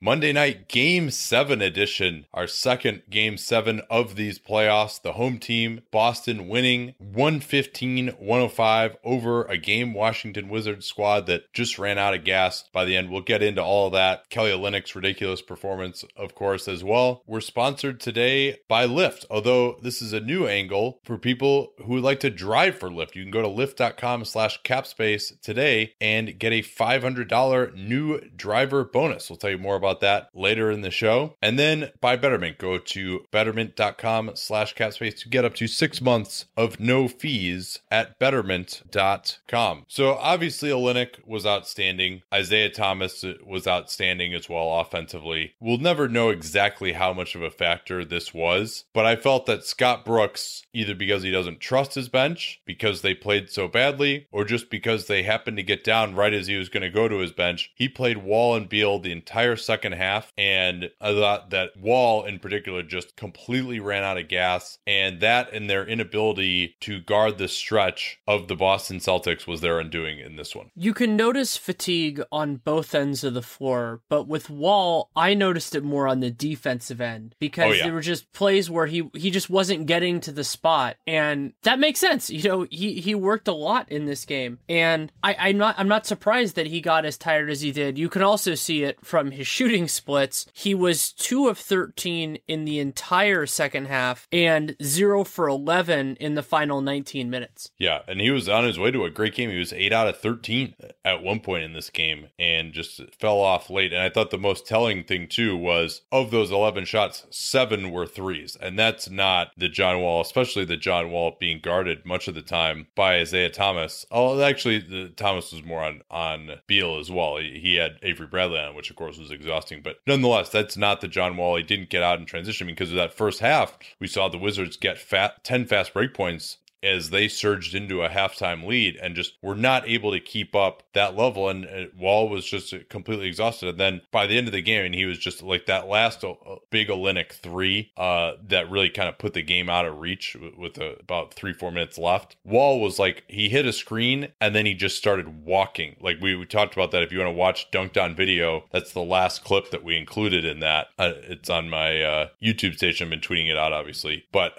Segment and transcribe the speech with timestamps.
[0.00, 5.02] Monday night game seven edition, our second game seven of these playoffs.
[5.02, 11.80] The home team, Boston, winning 115 105 over a game Washington Wizards squad that just
[11.80, 13.10] ran out of gas by the end.
[13.10, 14.30] We'll get into all of that.
[14.30, 17.24] Kelly Olynyk's ridiculous performance, of course, as well.
[17.26, 22.04] We're sponsored today by Lyft, although this is a new angle for people who would
[22.04, 23.16] like to drive for Lyft.
[23.16, 29.28] You can go to lyft.com slash capspace today and get a $500 new driver bonus.
[29.28, 31.34] We'll tell you more about about that later in the show.
[31.40, 36.46] And then by Betterment, go to betterment.com slash capspace to get up to six months
[36.56, 39.84] of no fees at betterment.com.
[39.88, 42.22] So obviously Olynyk was outstanding.
[42.32, 45.54] Isaiah Thomas was outstanding as well offensively.
[45.60, 49.64] We'll never know exactly how much of a factor this was, but I felt that
[49.64, 54.44] Scott Brooks, either because he doesn't trust his bench, because they played so badly, or
[54.44, 57.18] just because they happened to get down right as he was going to go to
[57.18, 60.32] his bench, he played Wall and Beal the entire second second half.
[60.36, 64.78] And I thought that Wall in particular just completely ran out of gas.
[64.86, 69.78] And that and their inability to guard the stretch of the Boston Celtics was their
[69.78, 70.70] undoing in this one.
[70.74, 75.76] You can notice fatigue on both ends of the floor, but with Wall, I noticed
[75.76, 77.84] it more on the defensive end because oh, yeah.
[77.84, 80.96] there were just plays where he he just wasn't getting to the spot.
[81.06, 82.30] And that makes sense.
[82.30, 84.58] You know, he he worked a lot in this game.
[84.68, 87.96] And I, I'm not I'm not surprised that he got as tired as he did.
[87.96, 90.46] You can also see it from his shooting shooting splits.
[90.54, 96.36] He was 2 of 13 in the entire second half and 0 for 11 in
[96.36, 97.70] the final 19 minutes.
[97.76, 99.50] Yeah, and he was on his way to a great game.
[99.50, 100.74] He was 8 out of 13
[101.04, 103.92] at one point in this game and just fell off late.
[103.92, 108.06] And I thought the most telling thing, too, was of those 11 shots, seven were
[108.06, 108.56] threes.
[108.58, 112.40] And that's not the John Wall, especially the John Wall being guarded much of the
[112.40, 114.06] time by Isaiah Thomas.
[114.10, 117.36] Oh, actually, the Thomas was more on, on Beal as well.
[117.36, 119.82] He, he had Avery Bradley on, which, of course, was exhausting exhausting.
[119.82, 121.56] But nonetheless, that's not the John Wall.
[121.56, 123.76] He didn't get out in transition because of that first half.
[124.00, 128.08] We saw the Wizards get fat, 10 fast break points as they surged into a
[128.08, 131.48] halftime lead and just were not able to keep up that level.
[131.48, 133.68] And uh, Wall was just completely exhausted.
[133.70, 136.24] And then by the end of the game, and he was just like that last
[136.24, 136.34] uh,
[136.70, 140.80] big Olynyk three uh, that really kind of put the game out of reach with
[140.80, 142.36] uh, about three, four minutes left.
[142.44, 145.96] Wall was like, he hit a screen and then he just started walking.
[146.00, 147.02] Like we, we talked about that.
[147.02, 150.44] If you want to watch Dunked On video, that's the last clip that we included
[150.44, 150.88] in that.
[150.98, 153.06] Uh, it's on my uh, YouTube station.
[153.06, 154.26] I've been tweeting it out, obviously.
[154.32, 154.54] But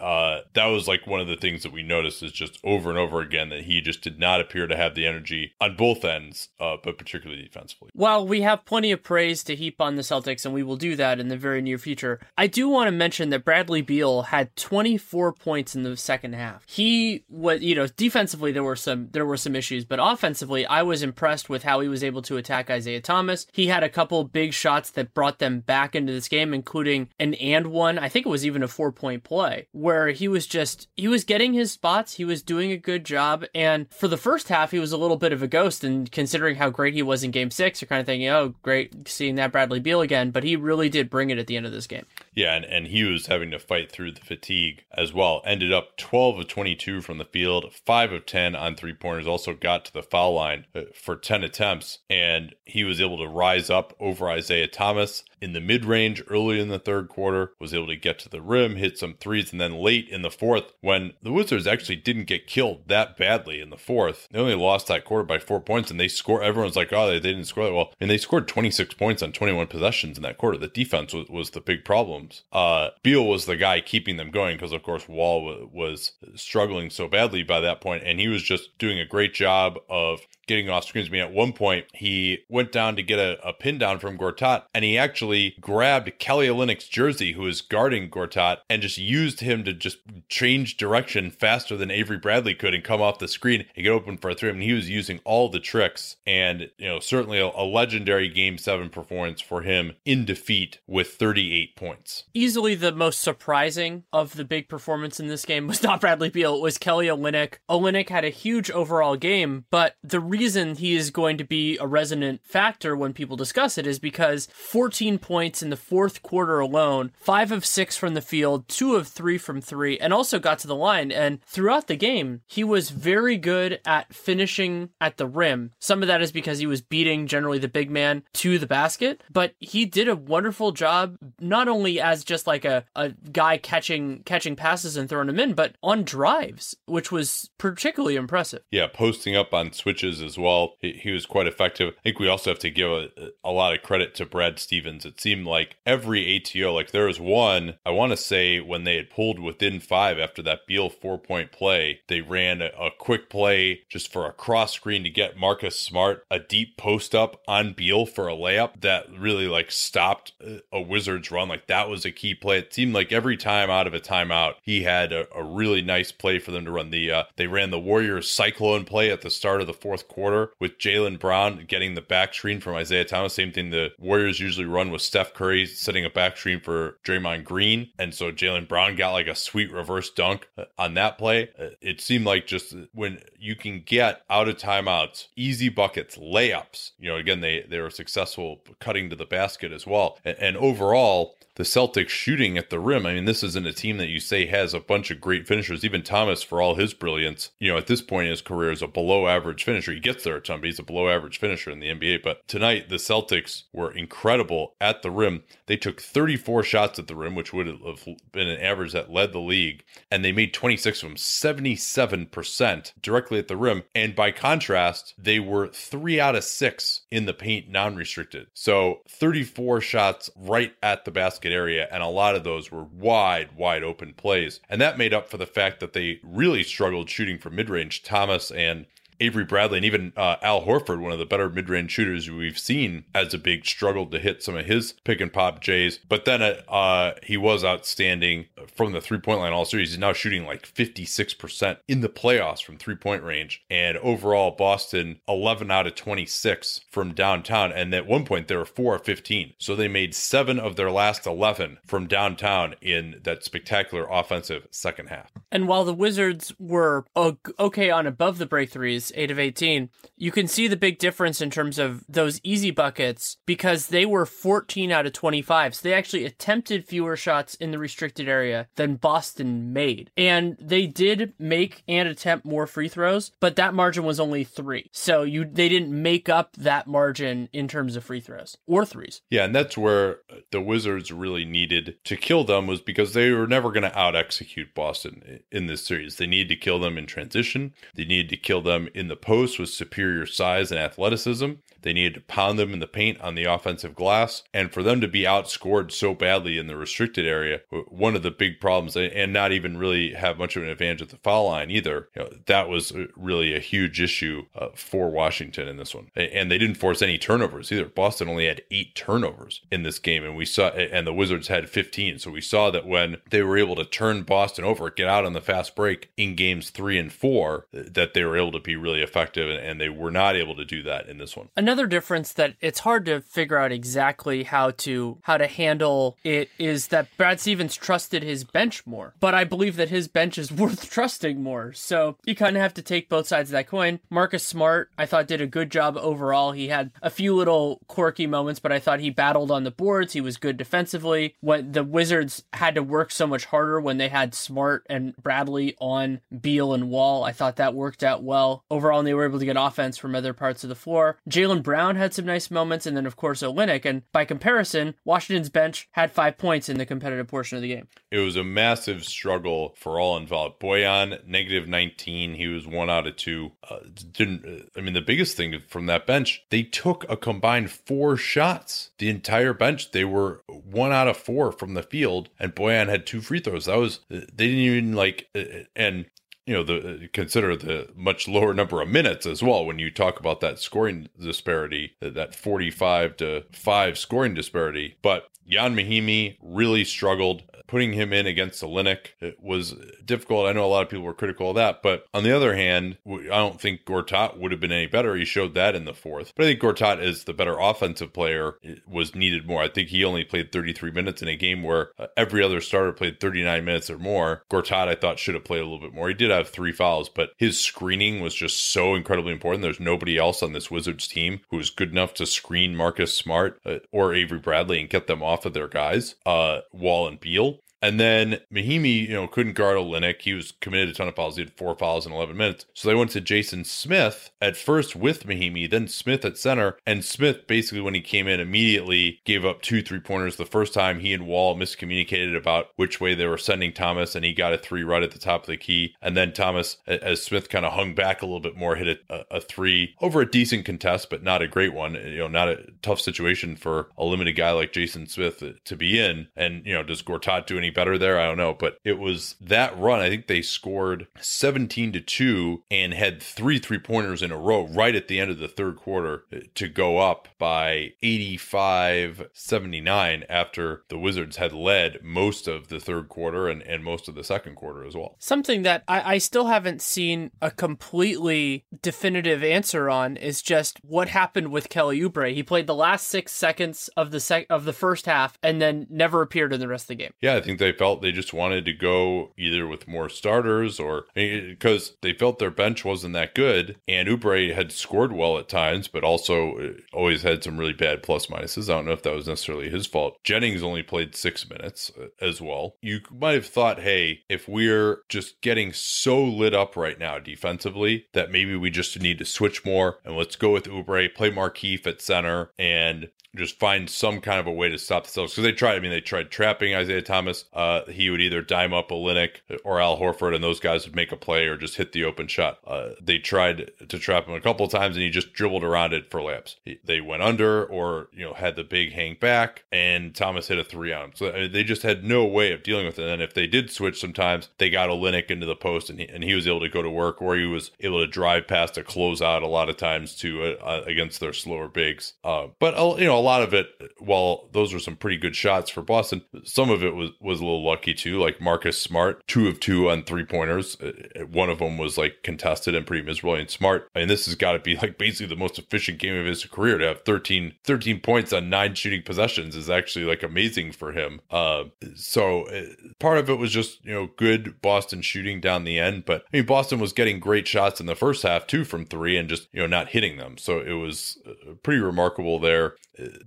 [0.54, 3.22] that was like one of the things that we noticed is just over and over
[3.22, 6.78] again that he just did not appear to have the energy on both ends, uh,
[6.84, 7.90] but particularly defensively.
[7.94, 10.96] Well, we have plenty of praise to heap on the Celtics, and we will do
[10.96, 12.20] that in the very near future.
[12.38, 16.64] I do want to mention that Bradley Beal had 24 points in the second half.
[16.68, 20.84] He was, you know, defensively there were some there were some issues, but offensively, I
[20.84, 23.48] was impressed with how he was able to attack Isaiah Thomas.
[23.52, 27.34] He had a couple big shots that brought them back into this game, including an
[27.36, 28.00] and one.
[28.00, 31.24] I think it was even a four point play where he was just he was
[31.24, 32.14] getting his spot spots.
[32.16, 33.46] He was doing a good job.
[33.54, 35.84] And for the first half, he was a little bit of a ghost.
[35.84, 39.08] And considering how great he was in game six, you're kind of thinking, oh, great
[39.08, 40.32] seeing that Bradley Beal again.
[40.32, 42.06] But he really did bring it at the end of this game.
[42.34, 42.56] Yeah.
[42.56, 45.42] And, and he was having to fight through the fatigue as well.
[45.46, 49.28] Ended up 12 of 22 from the field, 5 of 10 on three pointers.
[49.28, 52.00] Also got to the foul line uh, for 10 attempts.
[52.10, 56.60] And he was able to rise up over Isaiah Thomas in the mid range early
[56.60, 59.52] in the third quarter, was able to get to the rim, hit some threes.
[59.52, 63.18] And then late in the fourth, when the Wizards actually actually didn't get killed that
[63.18, 64.28] badly in the fourth.
[64.32, 66.44] They only lost that quarter by four points, and they score.
[66.44, 69.68] Everyone's like, oh, they, didn't score that well, and they scored 26 points on 21
[69.68, 70.58] possessions in that quarter.
[70.58, 72.44] The defense was, was the big problems.
[72.52, 76.92] Uh, Beal was the guy keeping them going because, of course, Wall w- was struggling
[76.92, 80.70] so badly by that point, and he was just doing a great job of getting
[80.70, 81.08] off screens.
[81.08, 84.18] I mean, at one point, he went down to get a, a pin down from
[84.18, 89.40] Gortat, and he actually grabbed Kelly Olynyk's jersey, who was guarding Gortat, and just used
[89.40, 93.66] him to just change direction faster than Avery Bradley could and come off the screen
[93.76, 94.50] and get open for a three.
[94.50, 98.28] I mean, he was using all the tricks, and, you know, certainly a, a legendary
[98.28, 102.24] game seven performance for him in defeat with 38 points.
[102.34, 106.56] Easily the most surprising of the big performance in this game was not Bradley Beal,
[106.56, 107.56] it was Kelly Olynyk.
[107.70, 111.86] Olynyk had a huge overall game, but the reason he is going to be a
[111.86, 117.12] resonant factor when people discuss it is because 14 points in the fourth quarter alone,
[117.20, 120.68] five of six from the field, two of three from three, and also got to
[120.68, 121.12] the line.
[121.12, 125.72] And throughout the game, he was very good at finishing at the rim.
[125.78, 129.22] Some of that is because he was beating generally the big man to the basket,
[129.30, 134.24] but he did a wonderful job not only as just like a, a guy catching
[134.24, 138.62] catching passes and throwing them in, but on drives, which was particularly impressive.
[138.72, 140.76] Yeah, posting up on switches as well.
[140.80, 141.94] He, he was quite effective.
[141.98, 143.10] I think we also have to give a,
[143.44, 145.06] a lot of credit to Brad Stevens.
[145.06, 148.96] It seemed like every ATO, like there was one, I want to say when they
[148.96, 153.30] had pulled within five after that Beal four point play, they ran a, a quick
[153.30, 157.74] play just for a cross screen to get Marcus Smart a deep post up on
[157.74, 160.34] Beal for a layup that really like stopped
[160.72, 161.50] a Wizards run.
[161.50, 162.60] Like that was a key play.
[162.60, 166.12] It seemed like every time out of a timeout, he had a, a really nice
[166.12, 166.92] play for them to run.
[166.92, 170.19] The uh, they ran the Warriors cyclone play at the start of the fourth quarter
[170.60, 173.34] with Jaylen Brown getting the back screen from Isaiah Thomas.
[173.34, 177.44] Same thing the Warriors usually run with Steph Curry setting a back screen for Draymond
[177.44, 181.50] Green, and so Jaylen Brown got like a sweet reverse dunk uh, on that play.
[181.60, 186.92] Uh, it seemed like just when you can get out of timeouts, easy buckets, layups.
[187.00, 190.58] You know, again they they were successful cutting to the basket as well, and, and
[190.58, 193.06] overall the Celtics shooting at the rim.
[193.06, 195.84] I mean, this isn't a team that you say has a bunch of great finishers.
[195.84, 198.82] Even Thomas, for all his brilliance, you know, at this point in his career, is
[198.82, 199.92] a below average finisher.
[200.02, 202.24] Gets there a ton, he's a below average finisher in the NBA.
[202.24, 205.44] But tonight, the Celtics were incredible at the rim.
[205.66, 209.34] They took 34 shots at the rim, which would have been an average that led
[209.34, 213.84] the league, and they made 26 of them, 77% directly at the rim.
[213.94, 218.48] And by contrast, they were three out of six in the paint non restricted.
[218.54, 223.56] So 34 shots right at the basket area, and a lot of those were wide,
[223.56, 224.60] wide open plays.
[224.70, 228.04] And that made up for the fact that they really struggled shooting from mid range.
[228.04, 228.86] Thomas and
[229.20, 232.60] Avery Bradley and even uh, Al Horford, one of the better mid range shooters we've
[232.60, 236.00] seen, as a big struggle to hit some of his pick and pop Jays.
[236.08, 238.46] But then uh, he was outstanding
[238.76, 239.92] from the three point line all series.
[239.92, 243.64] He's now shooting like 56% in the playoffs from three point range.
[243.70, 247.72] And overall, Boston 11 out of 26 from downtown.
[247.72, 249.54] And at one point, they were 4 of 15.
[249.58, 255.08] So they made seven of their last 11 from downtown in that spectacular offensive second
[255.08, 255.32] half.
[255.52, 260.32] And while the Wizards were okay on above the break threes, 8 of 18, you
[260.32, 264.92] can see the big difference in terms of those easy buckets because they were 14
[264.92, 265.76] out of 25.
[265.76, 270.12] So they actually attempted fewer shots in the restricted area than Boston made.
[270.18, 274.90] And they did make and attempt more free throws, but that margin was only 3.
[274.94, 279.22] So you they didn't make up that margin in terms of free throws or threes.
[279.30, 280.20] Yeah, and that's where
[280.52, 284.16] the Wizards really needed to kill them was because they were never going to out
[284.16, 286.18] execute Boston in this series.
[286.18, 287.74] They needed to kill them in transition.
[287.96, 291.52] They needed to kill them in the post with superior size and athleticism.
[291.82, 294.44] They needed to pound them in the paint on the offensive glass.
[294.54, 298.32] And for them to be outscored so badly in the restricted area, one of the
[298.32, 301.72] big problems, and not even really have much of an advantage at the foul line
[301.72, 306.12] either, you know, that was really a huge issue uh, for Washington in this one.
[306.16, 307.86] And they didn't force any turnovers either.
[307.86, 311.70] Boston only had eight turnovers in this game, and we saw, and the Wizards had
[311.70, 312.20] 15.
[312.20, 315.34] So we saw that when they were able to turn Boston over, get out on
[315.34, 318.90] the fast break in games three and four, that they were able to be really
[318.90, 321.50] really effective, and they were not able to do that in this one.
[321.56, 326.50] Another difference that it's hard to figure out exactly how to how to handle it
[326.58, 330.52] is that Brad Stevens trusted his bench more, but I believe that his bench is
[330.60, 331.74] worth trusting more.
[331.74, 334.00] So you kind of have to take both sides of that coin.
[334.10, 336.52] Marcus Smart, I thought, did a good job overall.
[336.52, 340.14] He had a few little quirky moments, but I thought he battled on the boards.
[340.14, 341.36] He was good defensively.
[341.42, 345.76] When the Wizards had to work so much harder when they had Smart and Bradley
[345.80, 348.64] on Beal and Wall, I thought that worked out well.
[348.70, 351.18] Overall, and they were able to get offense from other parts of the floor.
[351.64, 353.86] Brown had some nice moments, and then, of course, Olynyk.
[353.86, 357.88] And by comparison, Washington's bench had five points in the competitive portion of the game.
[358.12, 360.60] It was a massive struggle for all involved.
[360.60, 362.36] Bojan, negative 19.
[362.36, 363.52] He was one out of two.
[363.70, 363.80] Uh,
[364.12, 368.18] didn't, uh, I mean, the biggest thing from that bench, they took a combined four
[368.18, 368.92] shots.
[368.98, 373.06] The entire bench, they were one out of four from the field, and Bojan had
[373.06, 373.66] two free throws.
[373.66, 376.06] That was, they didn't even like, uh, and
[376.50, 380.20] you know, the consider the much lower number of minutes as well when you talk
[380.20, 384.98] about that scoring disparity, that 45 to 5 scoring disparity.
[385.04, 387.44] But Ian Mahinmi really struggled.
[387.68, 390.48] Putting him in against Olynyk was difficult.
[390.48, 392.98] I know a lot of people were critical of that, but on the other hand,
[393.08, 395.16] I don't think Gortat would have been any better.
[395.16, 398.56] He showed that in the fourth, but I think Gortat is the better offensive player.
[398.88, 399.62] Was needed more.
[399.62, 402.92] I think he only played 33 minutes in a game where uh, every other starter
[402.92, 404.42] played 39 minutes or more.
[404.50, 406.08] Gortat, I thought, should have played a little bit more.
[406.08, 409.62] He did have three fouls, but his screening was just so incredibly important.
[409.62, 413.62] There's nobody else on this Wizards team who was good enough to screen Marcus Smart
[413.64, 417.60] uh, or Avery Bradley and get them off of their guys, uh, Wall and Beal.
[417.82, 420.22] And then Mahinmi, you know, couldn't guard Olynyk.
[420.22, 421.36] He was committed a ton of fouls.
[421.38, 422.66] He had four fouls in 11 minutes.
[422.74, 426.78] So they went to Jason Smith at first with Mahinmi, then Smith at center.
[426.86, 430.36] And Smith, basically, when he came in, immediately gave up two three pointers.
[430.36, 434.26] The first time he and Wall miscommunicated about which way they were sending Thomas, and
[434.26, 435.96] he got a three right at the top of the key.
[436.02, 439.26] And then Thomas, as Smith kind of hung back a little bit more, hit a,
[439.32, 441.94] a three over a decent contest, but not a great one.
[441.96, 446.00] You know, not a tough situation for a limited guy like Jason Smith to be
[446.00, 446.28] in.
[446.36, 448.20] And, you know, does Gortat do any any better there.
[448.20, 450.00] I don't know, but it was that run.
[450.00, 454.68] I think they scored 17 to 2 and had three three pointers in a row
[454.68, 460.24] right at the end of the third quarter uh, to go up by 85 79
[460.30, 464.24] after the Wizards had led most of the third quarter and, and most of the
[464.24, 465.16] second quarter as well.
[465.20, 471.10] Something that I, I still haven't seen a completely definitive answer on is just what
[471.10, 472.34] happened with Kelly Oubre.
[472.34, 475.88] He played the last six seconds of the sec- of the first half and then
[475.90, 477.14] never appeared in the rest of the game.
[477.22, 481.06] Yeah, I think they felt they just wanted to go either with more starters or
[481.14, 483.78] because they felt their bench wasn't that good.
[483.88, 488.04] And Oubre had scored well at times, but also uh, always had some really bad
[488.04, 488.70] plus minuses.
[488.70, 490.18] I don't know if that was necessarily his fault.
[490.24, 492.76] Jennings only played six minutes uh, as well.
[492.82, 498.08] You might have thought, hey, if we're just getting so lit up right now defensively
[498.14, 501.86] that maybe we just need to switch more and let's go with Oubre, play Markieff
[501.86, 505.44] at center, and just find some kind of a way to stop the Celtics because
[505.44, 505.76] they tried.
[505.76, 507.46] I mean, they tried trapping Isaiah Thomas.
[507.54, 510.96] Uh, he would either dime up a Olynyk or Al Horford, and those guys would
[510.96, 512.60] make a play or just hit the open shot.
[512.66, 515.94] Uh, they tried to trap him a couple of times, and he just dribbled around
[515.94, 516.58] it for laps.
[516.66, 520.58] He, they went under or you know had the big hang back, and Thomas hit
[520.58, 521.12] a three on him.
[521.14, 523.08] So uh, they just had no way of dealing with it.
[523.08, 526.08] And if they did switch, sometimes they got a Olynyk into the post, and he,
[526.08, 528.78] and he was able to go to work, or he was able to drive past
[528.78, 532.14] a closeout a lot of times to uh, uh against their slower bigs.
[532.24, 533.68] Uh, but you know a lot of it,
[534.00, 537.44] while those were some pretty good shots for Boston, some of it was, was a
[537.44, 538.20] little lucky too.
[538.20, 540.80] Like Marcus Smart, two of two on three pointers.
[540.80, 543.36] Uh, one of them was like contested and pretty miserable.
[543.36, 546.16] And Smart, I mean, this has got to be like basically the most efficient game
[546.16, 550.24] of his career to have 13, 13 points on nine shooting possessions is actually like
[550.24, 551.20] amazing for him.
[551.30, 552.64] Uh, so uh,
[553.00, 556.06] part of it was just, you know, good Boston shooting down the end.
[556.06, 559.18] But I mean, Boston was getting great shots in the first half too from three
[559.18, 560.38] and just, you know, not hitting them.
[560.38, 562.76] So it was uh, pretty remarkable there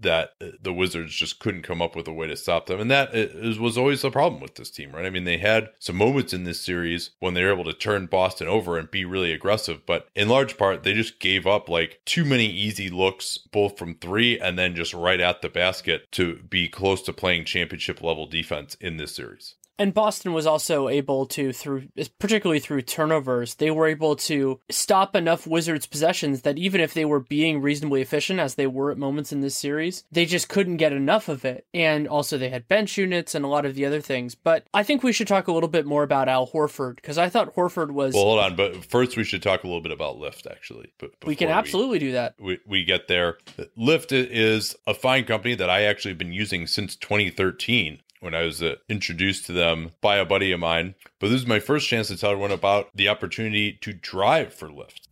[0.00, 2.80] that uh, the Wizards just couldn't come up with a way to stop them.
[2.80, 5.06] And that uh, is, was always the problem with this team, right?
[5.06, 8.06] I mean, they had some moments in this series when they were able to turn
[8.06, 12.00] Boston over and be really aggressive, but in large part, they just gave up like
[12.04, 16.36] too many easy looks, both from three and then just right at the basket to
[16.48, 19.54] be close to playing championship level defense in this series.
[19.78, 21.88] And Boston was also able to, through
[22.18, 27.04] particularly through turnovers, they were able to stop enough Wizards possessions that even if they
[27.04, 30.76] were being reasonably efficient, as they were at moments in this series, they just couldn't
[30.76, 31.66] get enough of it.
[31.72, 34.34] And also, they had bench units and a lot of the other things.
[34.34, 37.28] But I think we should talk a little bit more about Al Horford because I
[37.28, 38.14] thought Horford was.
[38.14, 40.50] Well, hold on, but first we should talk a little bit about Lyft.
[40.50, 42.34] Actually, But we can absolutely we, do that.
[42.38, 43.38] We, we get there.
[43.78, 48.44] Lyft is a fine company that I actually have been using since 2013 when I
[48.44, 50.94] was uh, introduced to them by a buddy of mine.
[51.18, 54.68] But this is my first chance to tell everyone about the opportunity to drive for
[54.68, 55.08] Lyft.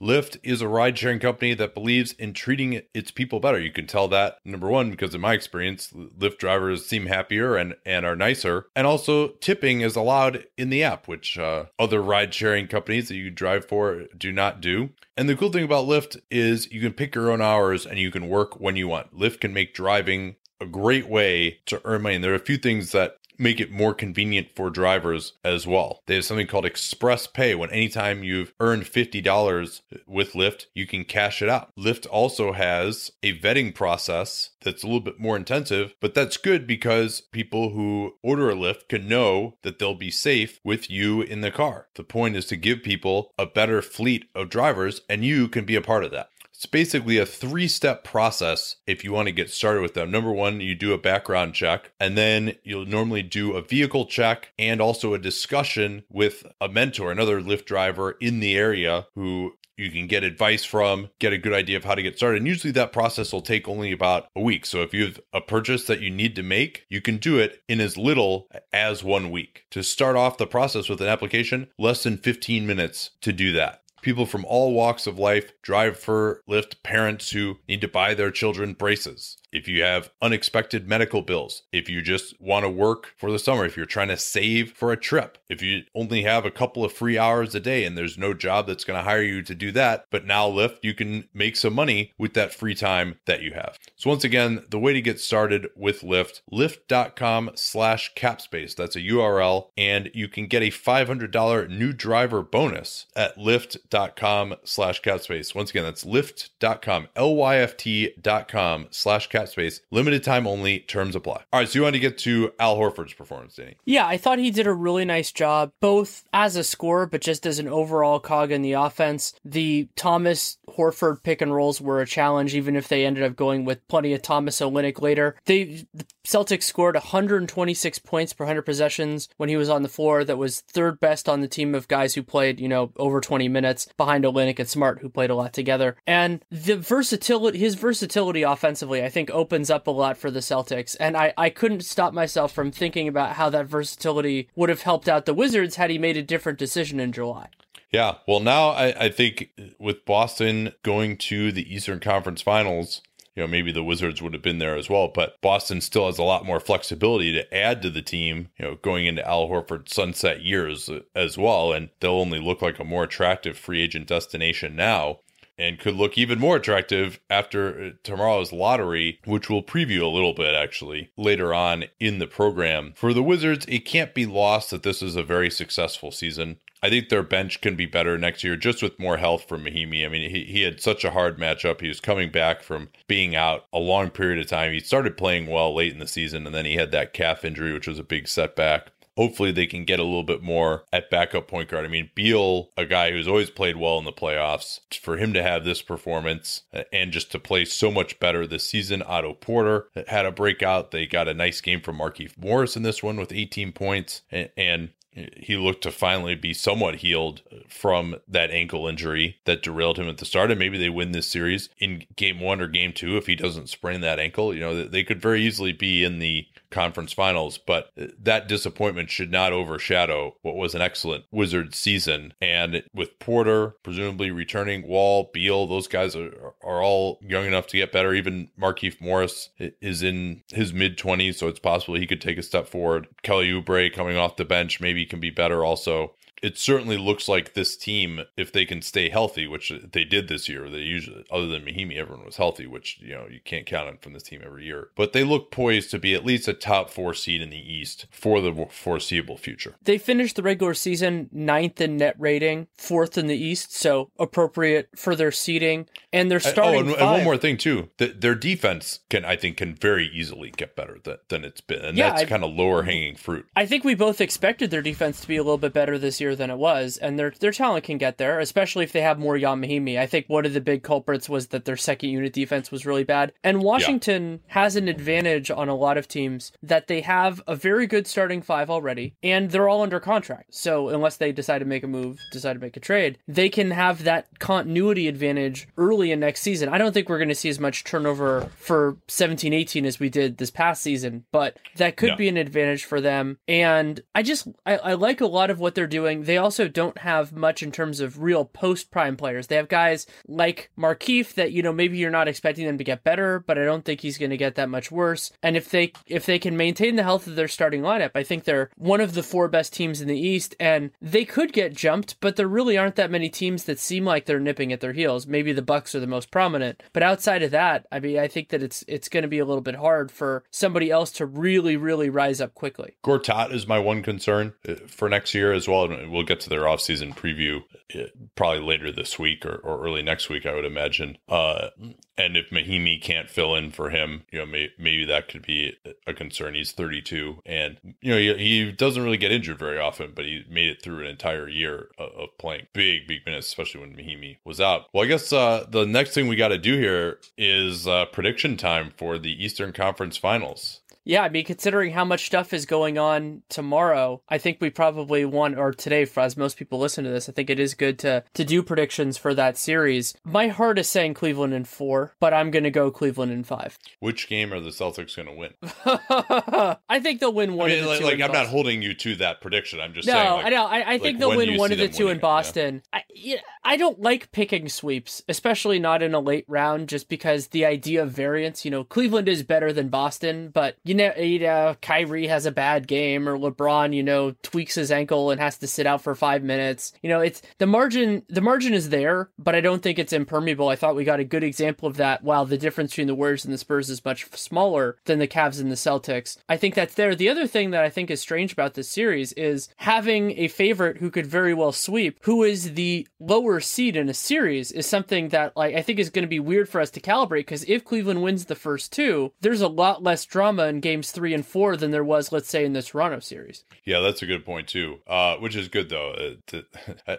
[0.00, 3.58] Lyft is a ride sharing company that believes in treating its people better.
[3.58, 7.74] You can tell that, number one, because in my experience, Lyft drivers seem happier and,
[7.84, 8.66] and are nicer.
[8.76, 13.16] And also, tipping is allowed in the app, which uh, other ride sharing companies that
[13.16, 14.90] you drive for do not do.
[15.16, 18.12] And the cool thing about Lyft is you can pick your own hours and you
[18.12, 19.12] can work when you want.
[19.12, 22.16] Lyft can make driving a great way to earn money.
[22.16, 26.02] And there are a few things that make it more convenient for drivers as well.
[26.06, 31.04] They have something called Express Pay when anytime you've earned $50 with Lyft, you can
[31.04, 31.70] cash it out.
[31.78, 36.66] Lyft also has a vetting process that's a little bit more intensive, but that's good
[36.66, 41.40] because people who order a Lyft can know that they'll be safe with you in
[41.40, 41.86] the car.
[41.94, 45.76] The point is to give people a better fleet of drivers and you can be
[45.76, 46.28] a part of that.
[46.58, 50.10] It's basically a three step process if you want to get started with them.
[50.10, 54.50] Number one, you do a background check, and then you'll normally do a vehicle check
[54.58, 59.92] and also a discussion with a mentor, another Lyft driver in the area who you
[59.92, 62.38] can get advice from, get a good idea of how to get started.
[62.38, 64.66] And usually that process will take only about a week.
[64.66, 67.62] So if you have a purchase that you need to make, you can do it
[67.68, 69.64] in as little as one week.
[69.70, 73.84] To start off the process with an application, less than 15 minutes to do that.
[74.02, 78.30] People from all walks of life drive for Lyft parents who need to buy their
[78.30, 83.32] children braces if you have unexpected medical bills, if you just want to work for
[83.32, 86.50] the summer, if you're trying to save for a trip, if you only have a
[86.50, 89.42] couple of free hours a day and there's no job that's going to hire you
[89.42, 93.16] to do that, but now Lyft, you can make some money with that free time
[93.26, 93.78] that you have.
[93.96, 98.74] So once again, the way to get started with Lyft, lyft.com slash capspace.
[98.74, 105.00] That's a URL and you can get a $500 new driver bonus at lyft.com slash
[105.02, 105.54] capspace.
[105.54, 109.80] Once again, that's lyft.com, L-Y-F-T.com slash capspace cap space.
[109.90, 110.80] Limited time only.
[110.80, 111.44] Terms apply.
[111.52, 111.68] All right.
[111.68, 113.76] So you want to get to Al Horford's performance, Danny?
[113.84, 117.46] Yeah, I thought he did a really nice job, both as a scorer, but just
[117.46, 119.34] as an overall cog in the offense.
[119.44, 123.64] The Thomas Horford pick and rolls were a challenge, even if they ended up going
[123.64, 125.36] with plenty of Thomas Olynyk later.
[125.46, 130.24] They the Celtics scored 126 points per 100 possessions when he was on the floor.
[130.24, 133.48] That was third best on the team of guys who played, you know, over 20
[133.48, 135.96] minutes behind Olynyk and Smart, who played a lot together.
[136.06, 140.96] And the versatility, his versatility offensively, I think opens up a lot for the Celtics.
[140.98, 145.08] And I, I couldn't stop myself from thinking about how that versatility would have helped
[145.08, 147.48] out the Wizards had he made a different decision in July.
[147.90, 148.16] Yeah.
[148.26, 153.02] Well, now I, I think with Boston going to the Eastern Conference Finals,
[153.34, 156.18] you know, maybe the Wizards would have been there as well, but Boston still has
[156.18, 159.94] a lot more flexibility to add to the team, you know, going into Al Horford's
[159.94, 161.72] sunset years as well.
[161.72, 165.20] And they'll only look like a more attractive free agent destination now
[165.58, 170.34] and could look even more attractive after uh, tomorrow's lottery, which we'll preview a little
[170.34, 172.92] bit actually later on in the program.
[172.94, 176.58] For the Wizards, it can't be lost that this is a very successful season.
[176.80, 180.04] I think their bench can be better next year just with more health from Mahinmi.
[180.04, 181.80] I mean, he, he had such a hard matchup.
[181.80, 184.72] He was coming back from being out a long period of time.
[184.72, 187.72] He started playing well late in the season, and then he had that calf injury,
[187.72, 191.48] which was a big setback hopefully they can get a little bit more at backup
[191.48, 191.84] point guard.
[191.84, 195.42] I mean, Beal, a guy who's always played well in the playoffs, for him to
[195.42, 199.02] have this performance uh, and just to play so much better this season.
[199.02, 200.92] Otto Porter uh, had a breakout.
[200.92, 204.22] They got a nice game from Markieff Morris in this one with 18 points.
[204.30, 204.90] And, and
[205.36, 210.18] he looked to finally be somewhat healed from that ankle injury that derailed him at
[210.18, 210.52] the start.
[210.52, 213.68] And maybe they win this series in game one or game two if he doesn't
[213.68, 214.54] sprain that ankle.
[214.54, 219.30] You know, they could very easily be in the conference finals, but that disappointment should
[219.30, 222.34] not overshadow what was an excellent Wizards season.
[222.40, 227.76] And with Porter presumably returning, Wall, Beal, those guys are, are all young enough to
[227.76, 228.14] get better.
[228.14, 232.42] Even Markieff Morris is in his mid 20s, so it's possible he could take a
[232.42, 233.08] step forward.
[233.22, 237.54] Kelly Oubre coming off the bench maybe can be better also it certainly looks like
[237.54, 241.46] this team, if they can stay healthy, which they did this year, they usually, other
[241.46, 244.42] than Mahinmi, everyone was healthy, which, you know, you can't count on from this team
[244.44, 244.90] every year.
[244.96, 248.06] But they look poised to be at least a top four seed in the East
[248.10, 249.74] for the foreseeable future.
[249.82, 254.88] They finished the regular season ninth in net rating, fourth in the East, so appropriate
[254.96, 255.88] for their seeding.
[256.12, 256.74] And they're oh, starting.
[256.74, 257.90] Oh, and, and one more thing, too.
[257.98, 261.84] The, their defense can, I think, can very easily get better than, than it's been.
[261.84, 263.46] And yeah, that's kind of lower hanging fruit.
[263.56, 266.27] I think we both expected their defense to be a little bit better this year
[266.28, 269.18] year than it was, and their their talent can get there, especially if they have
[269.18, 269.98] more Ian Mahinmi.
[269.98, 273.04] I think one of the big culprits was that their second unit defense was really
[273.04, 273.32] bad.
[273.42, 274.54] And Washington yeah.
[274.54, 278.42] has an advantage on a lot of teams that they have a very good starting
[278.42, 280.54] five already, and they're all under contract.
[280.54, 283.70] So unless they decide to make a move, decide to make a trade, they can
[283.70, 286.68] have that continuity advantage early in next season.
[286.68, 290.08] I don't think we're going to see as much turnover for 17 18 as we
[290.08, 293.38] did this past season, but that could be an advantage for them.
[293.46, 296.98] And I just, I, I like a lot of what they're doing they also don't
[296.98, 299.46] have much in terms of real post prime players.
[299.46, 303.04] They have guys like Markieff that you know maybe you're not expecting them to get
[303.04, 305.32] better, but I don't think he's going to get that much worse.
[305.42, 308.44] And if they if they can maintain the health of their starting lineup, I think
[308.44, 312.20] they're one of the four best teams in the East, and they could get jumped,
[312.20, 315.26] but there really aren't that many teams that seem like they're nipping at their heels.
[315.26, 318.48] Maybe the Bucks are the most prominent, but outside of that, I mean, I think
[318.50, 321.76] that it's it's going to be a little bit hard for somebody else to really
[321.76, 322.96] really rise up quickly.
[323.04, 326.62] Gortat is my one concern uh, for next year as well we'll get to their
[326.62, 327.62] offseason preview
[327.94, 331.18] uh, probably later this week or, or early next week, I would imagine.
[331.28, 331.68] Uh,
[332.16, 335.76] and if Mahinmi can't fill in for him, you know, may, maybe that could be
[336.06, 336.54] a concern.
[336.54, 340.44] He's 32, and you know, he, he, doesn't really get injured very often, but he
[340.50, 344.38] made it through an entire year of, of playing big, big minutes, especially when Mahinmi
[344.44, 344.86] was out.
[344.92, 348.56] Well, I guess uh, the next thing we got to do here is uh, prediction
[348.56, 350.80] time for the Eastern Conference Finals.
[351.08, 355.24] Yeah, I mean, considering how much stuff is going on tomorrow, I think we probably
[355.24, 357.98] want, or today, for as most people listen to this, I think it is good
[358.00, 360.14] to to do predictions for that series.
[360.22, 363.78] My heart is saying Cleveland in four, but I'm going to go Cleveland in five.
[364.00, 365.54] Which game are the Celtics going to win?
[366.90, 367.70] I think they'll win one.
[367.70, 369.80] I mean, like, like I'm not holding you to that prediction.
[369.80, 370.30] I'm just no, saying.
[370.30, 370.66] Like, I know.
[370.66, 372.82] I, I think they'll win one of the two in Boston.
[372.92, 372.98] Yeah.
[372.98, 377.48] I, yeah, I don't like picking sweeps, especially not in a late round, just because
[377.48, 378.66] the idea of variance.
[378.66, 382.52] You know, Cleveland is better than Boston, but you know, know, uh, Kyrie has a
[382.52, 386.14] bad game or LeBron, you know, tweaks his ankle and has to sit out for
[386.14, 386.92] five minutes.
[387.02, 390.68] You know, it's the margin, the margin is there, but I don't think it's impermeable.
[390.68, 393.44] I thought we got a good example of that while the difference between the Warriors
[393.44, 396.36] and the Spurs is much smaller than the Cavs and the Celtics.
[396.48, 397.14] I think that's there.
[397.14, 400.98] The other thing that I think is strange about this series is having a favorite
[400.98, 405.28] who could very well sweep, who is the lower seed in a series, is something
[405.28, 407.84] that like I think is going to be weird for us to calibrate because if
[407.84, 411.76] Cleveland wins the first two, there's a lot less drama in games three and four
[411.76, 413.64] than there was, let's say, in the Toronto series.
[413.84, 415.00] Yeah, that's a good point too.
[415.06, 416.12] Uh, which is good though.
[416.12, 416.64] Uh, to,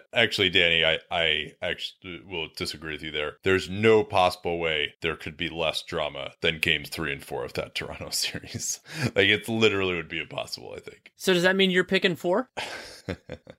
[0.12, 3.36] actually, Danny, I I actually will disagree with you there.
[3.44, 7.52] There's no possible way there could be less drama than games three and four of
[7.52, 8.80] that Toronto series.
[9.14, 10.74] like it literally would be impossible.
[10.76, 11.12] I think.
[11.16, 12.50] So does that mean you're picking four?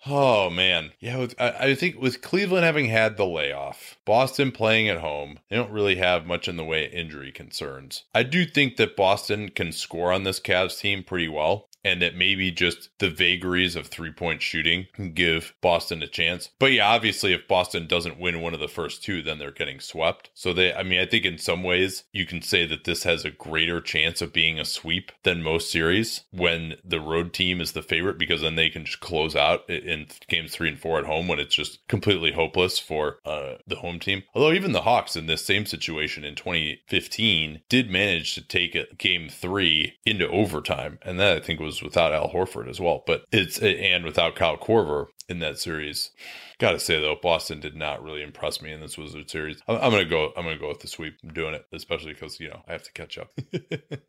[0.06, 1.18] oh man, yeah.
[1.18, 5.56] With, I, I, think with Cleveland having had the layoff, Boston playing at home, they
[5.56, 8.04] don't really have much in the way of injury concerns.
[8.14, 12.16] I do think that Boston can score on this Cavs team pretty well and that
[12.16, 16.50] maybe just the vagaries of three point shooting can give Boston a chance.
[16.60, 19.80] But yeah, obviously, if Boston doesn't win one of the first two, then they're getting
[19.80, 20.30] swept.
[20.34, 23.26] So they, I mean, I think in some ways you can say that this has
[23.26, 27.72] a greater chance of being a sweep than most series when the road team is
[27.72, 31.06] the favorite because then they can just close out in games three and four at
[31.06, 34.24] home when it's just completely hopeless for uh, the home team.
[34.34, 38.86] Although even the Hawks in this same situation in 2015 did manage to take a
[38.98, 43.04] game three into overtime, and that I think was was without Al Horford as well,
[43.08, 46.12] but it's and without Kyle Korver in that series.
[46.62, 49.64] Gotta say though, Boston did not really impress me in this Wizard series.
[49.68, 50.32] I'm, I'm, gonna go.
[50.38, 51.18] I'm gonna go with the sweep.
[51.24, 53.32] I'm doing it, especially because you know I have to catch up.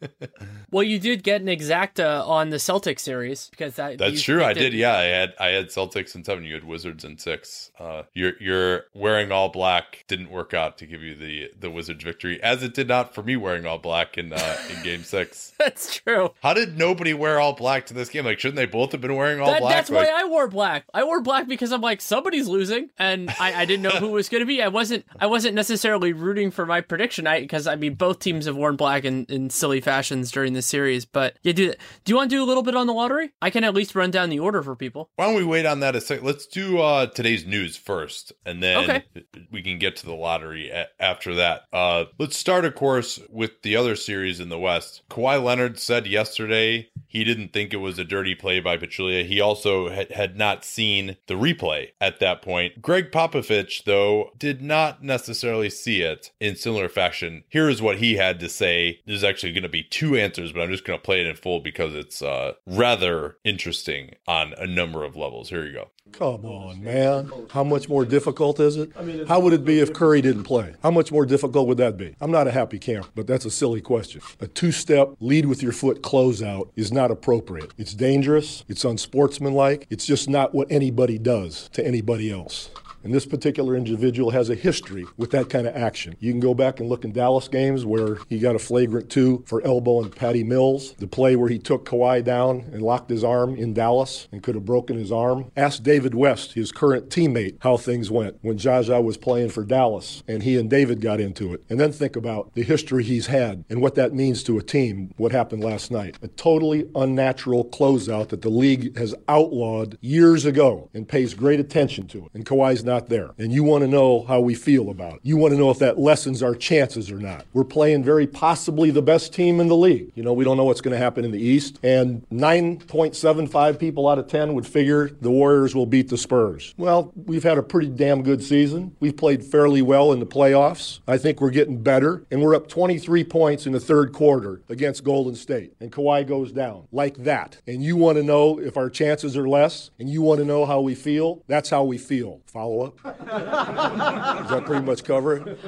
[0.70, 3.96] well, you did get an exacta on the Celtics series because that.
[3.96, 4.44] That's true.
[4.44, 4.74] I did.
[4.74, 6.44] Yeah, I had I had Celtics in seven.
[6.44, 7.70] You had Wizards in six.
[7.80, 12.04] Uh, you're you're wearing all black didn't work out to give you the the Wizards
[12.04, 15.54] victory, as it did not for me wearing all black in uh, in Game Six.
[15.58, 16.28] that's true.
[16.42, 18.26] How did nobody wear all black to this game?
[18.26, 19.74] Like, shouldn't they both have been wearing all that, black?
[19.74, 20.84] That's like, why I wore black.
[20.92, 24.28] I wore black because I'm like somebody's losing, and I, I didn't know who was
[24.28, 24.62] going to be.
[24.62, 28.46] I wasn't I wasn't necessarily rooting for my prediction, I because I mean both teams
[28.46, 31.04] have worn black in, in silly fashions during the series.
[31.04, 31.72] But yeah, do
[32.04, 33.32] do you want to do a little bit on the lottery?
[33.40, 35.10] I can at least run down the order for people.
[35.16, 36.22] Why don't we wait on that a sec?
[36.22, 39.04] Let's do uh, today's news first, and then okay.
[39.50, 41.62] we can get to the lottery a- after that.
[41.72, 45.02] Uh, let's start, of course, with the other series in the West.
[45.10, 49.26] Kawhi Leonard said yesterday he didn't think it was a dirty play by Pachulia.
[49.26, 52.80] He also had, had not seen the replay at that point.
[52.80, 57.44] Gregg Popovich, though, did not necessarily see it in similar fashion.
[57.48, 59.00] Here is what he had to say.
[59.06, 61.36] There's actually going to be two answers, but I'm just going to play it in
[61.36, 65.50] full because it's uh, rather interesting on a number of levels.
[65.50, 65.90] Here you go.
[66.12, 67.32] Come on, man.
[67.50, 68.92] How much more difficult is it?
[69.26, 70.74] How would it be if Curry didn't play?
[70.82, 72.14] How much more difficult would that be?
[72.20, 74.20] I'm not a happy camper, but that's a silly question.
[74.40, 77.72] A two step lead with your foot closeout is not appropriate.
[77.78, 82.70] It's dangerous, it's unsportsmanlike, it's just not what anybody does to anybody else.
[83.04, 86.16] And this particular individual has a history with that kind of action.
[86.20, 89.44] You can go back and look in Dallas games where he got a flagrant two
[89.46, 93.24] for elbow and Patty Mills, the play where he took Kawhi down and locked his
[93.24, 95.50] arm in Dallas and could have broken his arm.
[95.56, 100.22] Ask David West, his current teammate, how things went when Zaza was playing for Dallas
[100.28, 101.64] and he and David got into it.
[101.68, 105.12] And then think about the history he's had and what that means to a team,
[105.16, 106.18] what happened last night.
[106.22, 112.06] A totally unnatural closeout that the league has outlawed years ago and pays great attention
[112.08, 112.30] to it.
[112.34, 113.30] And Kawhi's not not there.
[113.38, 115.20] And you want to know how we feel about it.
[115.22, 117.46] You want to know if that lessens our chances or not.
[117.54, 120.12] We're playing very possibly the best team in the league.
[120.14, 121.78] You know, we don't know what's going to happen in the East.
[121.82, 126.74] And 9.75 people out of 10 would figure the Warriors will beat the Spurs.
[126.76, 128.94] Well, we've had a pretty damn good season.
[129.00, 131.00] We've played fairly well in the playoffs.
[131.08, 132.24] I think we're getting better.
[132.30, 135.72] And we're up 23 points in the third quarter against Golden State.
[135.80, 137.58] And Kawhi goes down like that.
[137.66, 140.66] And you want to know if our chances are less and you want to know
[140.66, 142.42] how we feel, that's how we feel.
[142.46, 143.02] Follow up?
[143.02, 145.58] Does that pretty much cover it?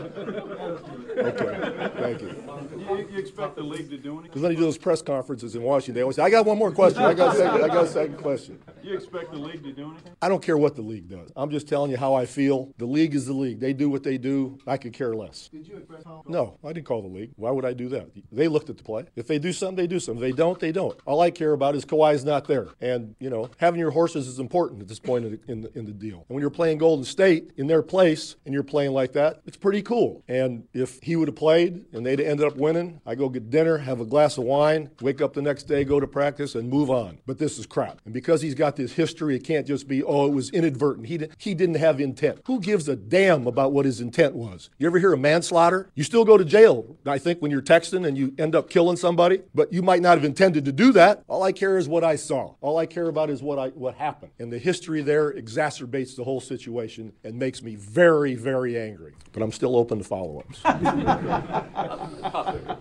[1.16, 2.35] Okay, thank you.
[2.77, 4.22] You, you expect the league to do anything?
[4.24, 6.59] Because when you do those press conferences in Washington, they always say, I got one
[6.59, 7.03] more question.
[7.03, 8.59] I got a second, I got a second question.
[8.83, 10.12] You expect the league to do anything?
[10.20, 11.31] I don't care what the league does.
[11.37, 12.72] I'm just telling you how I feel.
[12.79, 13.61] The league is the league.
[13.61, 14.59] They do what they do.
[14.66, 15.48] I could care less.
[15.48, 16.22] Did you express how?
[16.27, 17.31] No, I didn't call the league.
[17.37, 18.09] Why would I do that?
[18.33, 19.05] They looked at the play.
[19.16, 20.22] If they do something, they do something.
[20.22, 20.98] If they don't, they don't.
[21.07, 22.68] All I care about is Kawhi's not there.
[22.81, 25.79] And, you know, having your horses is important at this point in the, in the,
[25.79, 26.24] in the deal.
[26.29, 29.56] And when you're playing Golden State in their place and you're playing like that, it's
[29.56, 30.22] pretty cool.
[30.28, 33.78] And if he would have played and they'd ended up winning, I go get dinner,
[33.78, 36.90] have a glass of wine, wake up the next day, go to practice, and move
[36.90, 37.18] on.
[37.26, 38.00] But this is crap.
[38.04, 41.06] And because he's got this history, it can't just be, oh, it was inadvertent.
[41.06, 42.40] He, he didn't have intent.
[42.46, 44.70] Who gives a damn about what his intent was?
[44.78, 45.90] You ever hear of manslaughter?
[45.94, 48.96] You still go to jail, I think, when you're texting and you end up killing
[48.96, 51.24] somebody, but you might not have intended to do that.
[51.28, 52.54] All I care is what I saw.
[52.60, 54.32] All I care about is what I what happened.
[54.38, 59.14] And the history there exacerbates the whole situation and makes me very, very angry.
[59.33, 60.61] But I'm still open to follow-ups.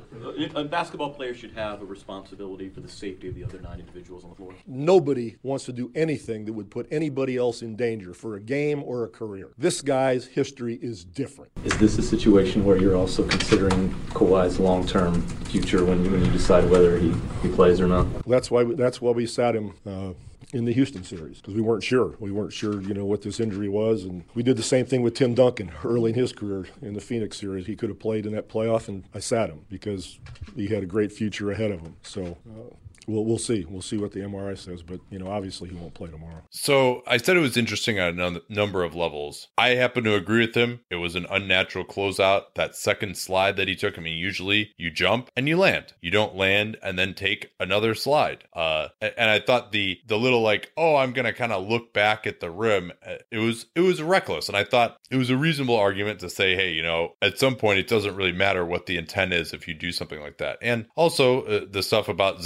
[0.56, 4.23] A basketball player should have a responsibility for the safety of the other nine individuals
[4.23, 4.54] on the floor.
[4.65, 8.84] Nobody wants to do anything that would put anybody else in danger for a game
[8.84, 9.52] or a career.
[9.58, 11.52] This guy's history is different.
[11.65, 16.32] Is this a situation where you're also considering Kawhi's long-term future when you, when you
[16.32, 18.08] decide whether he, he plays or not?
[18.26, 20.13] That's why we, that's why we sat him uh,
[20.53, 22.15] in the Houston series because we weren't sure.
[22.19, 25.01] We weren't sure, you know, what this injury was, and we did the same thing
[25.01, 27.65] with Tim Duncan early in his career in the Phoenix series.
[27.65, 30.19] He could have played in that playoff, and I sat him because
[30.55, 31.95] he had a great future ahead of him.
[32.03, 32.37] So.
[32.49, 32.75] Uh,
[33.07, 33.65] We'll, we'll see.
[33.69, 36.43] We'll see what the MRI says, but you know, obviously he won't play tomorrow.
[36.51, 39.47] So I said it was interesting on a number of levels.
[39.57, 40.81] I happen to agree with him.
[40.89, 42.43] It was an unnatural closeout.
[42.55, 43.97] That second slide that he took.
[43.97, 45.93] I mean, usually you jump and you land.
[46.01, 48.45] You don't land and then take another slide.
[48.53, 52.25] Uh, and I thought the the little like, oh, I'm gonna kind of look back
[52.27, 52.91] at the rim.
[53.05, 56.29] uh, It was it was reckless, and I thought it was a reasonable argument to
[56.29, 59.53] say, hey, you know, at some point it doesn't really matter what the intent is
[59.53, 60.57] if you do something like that.
[60.61, 62.41] And also uh, the stuff about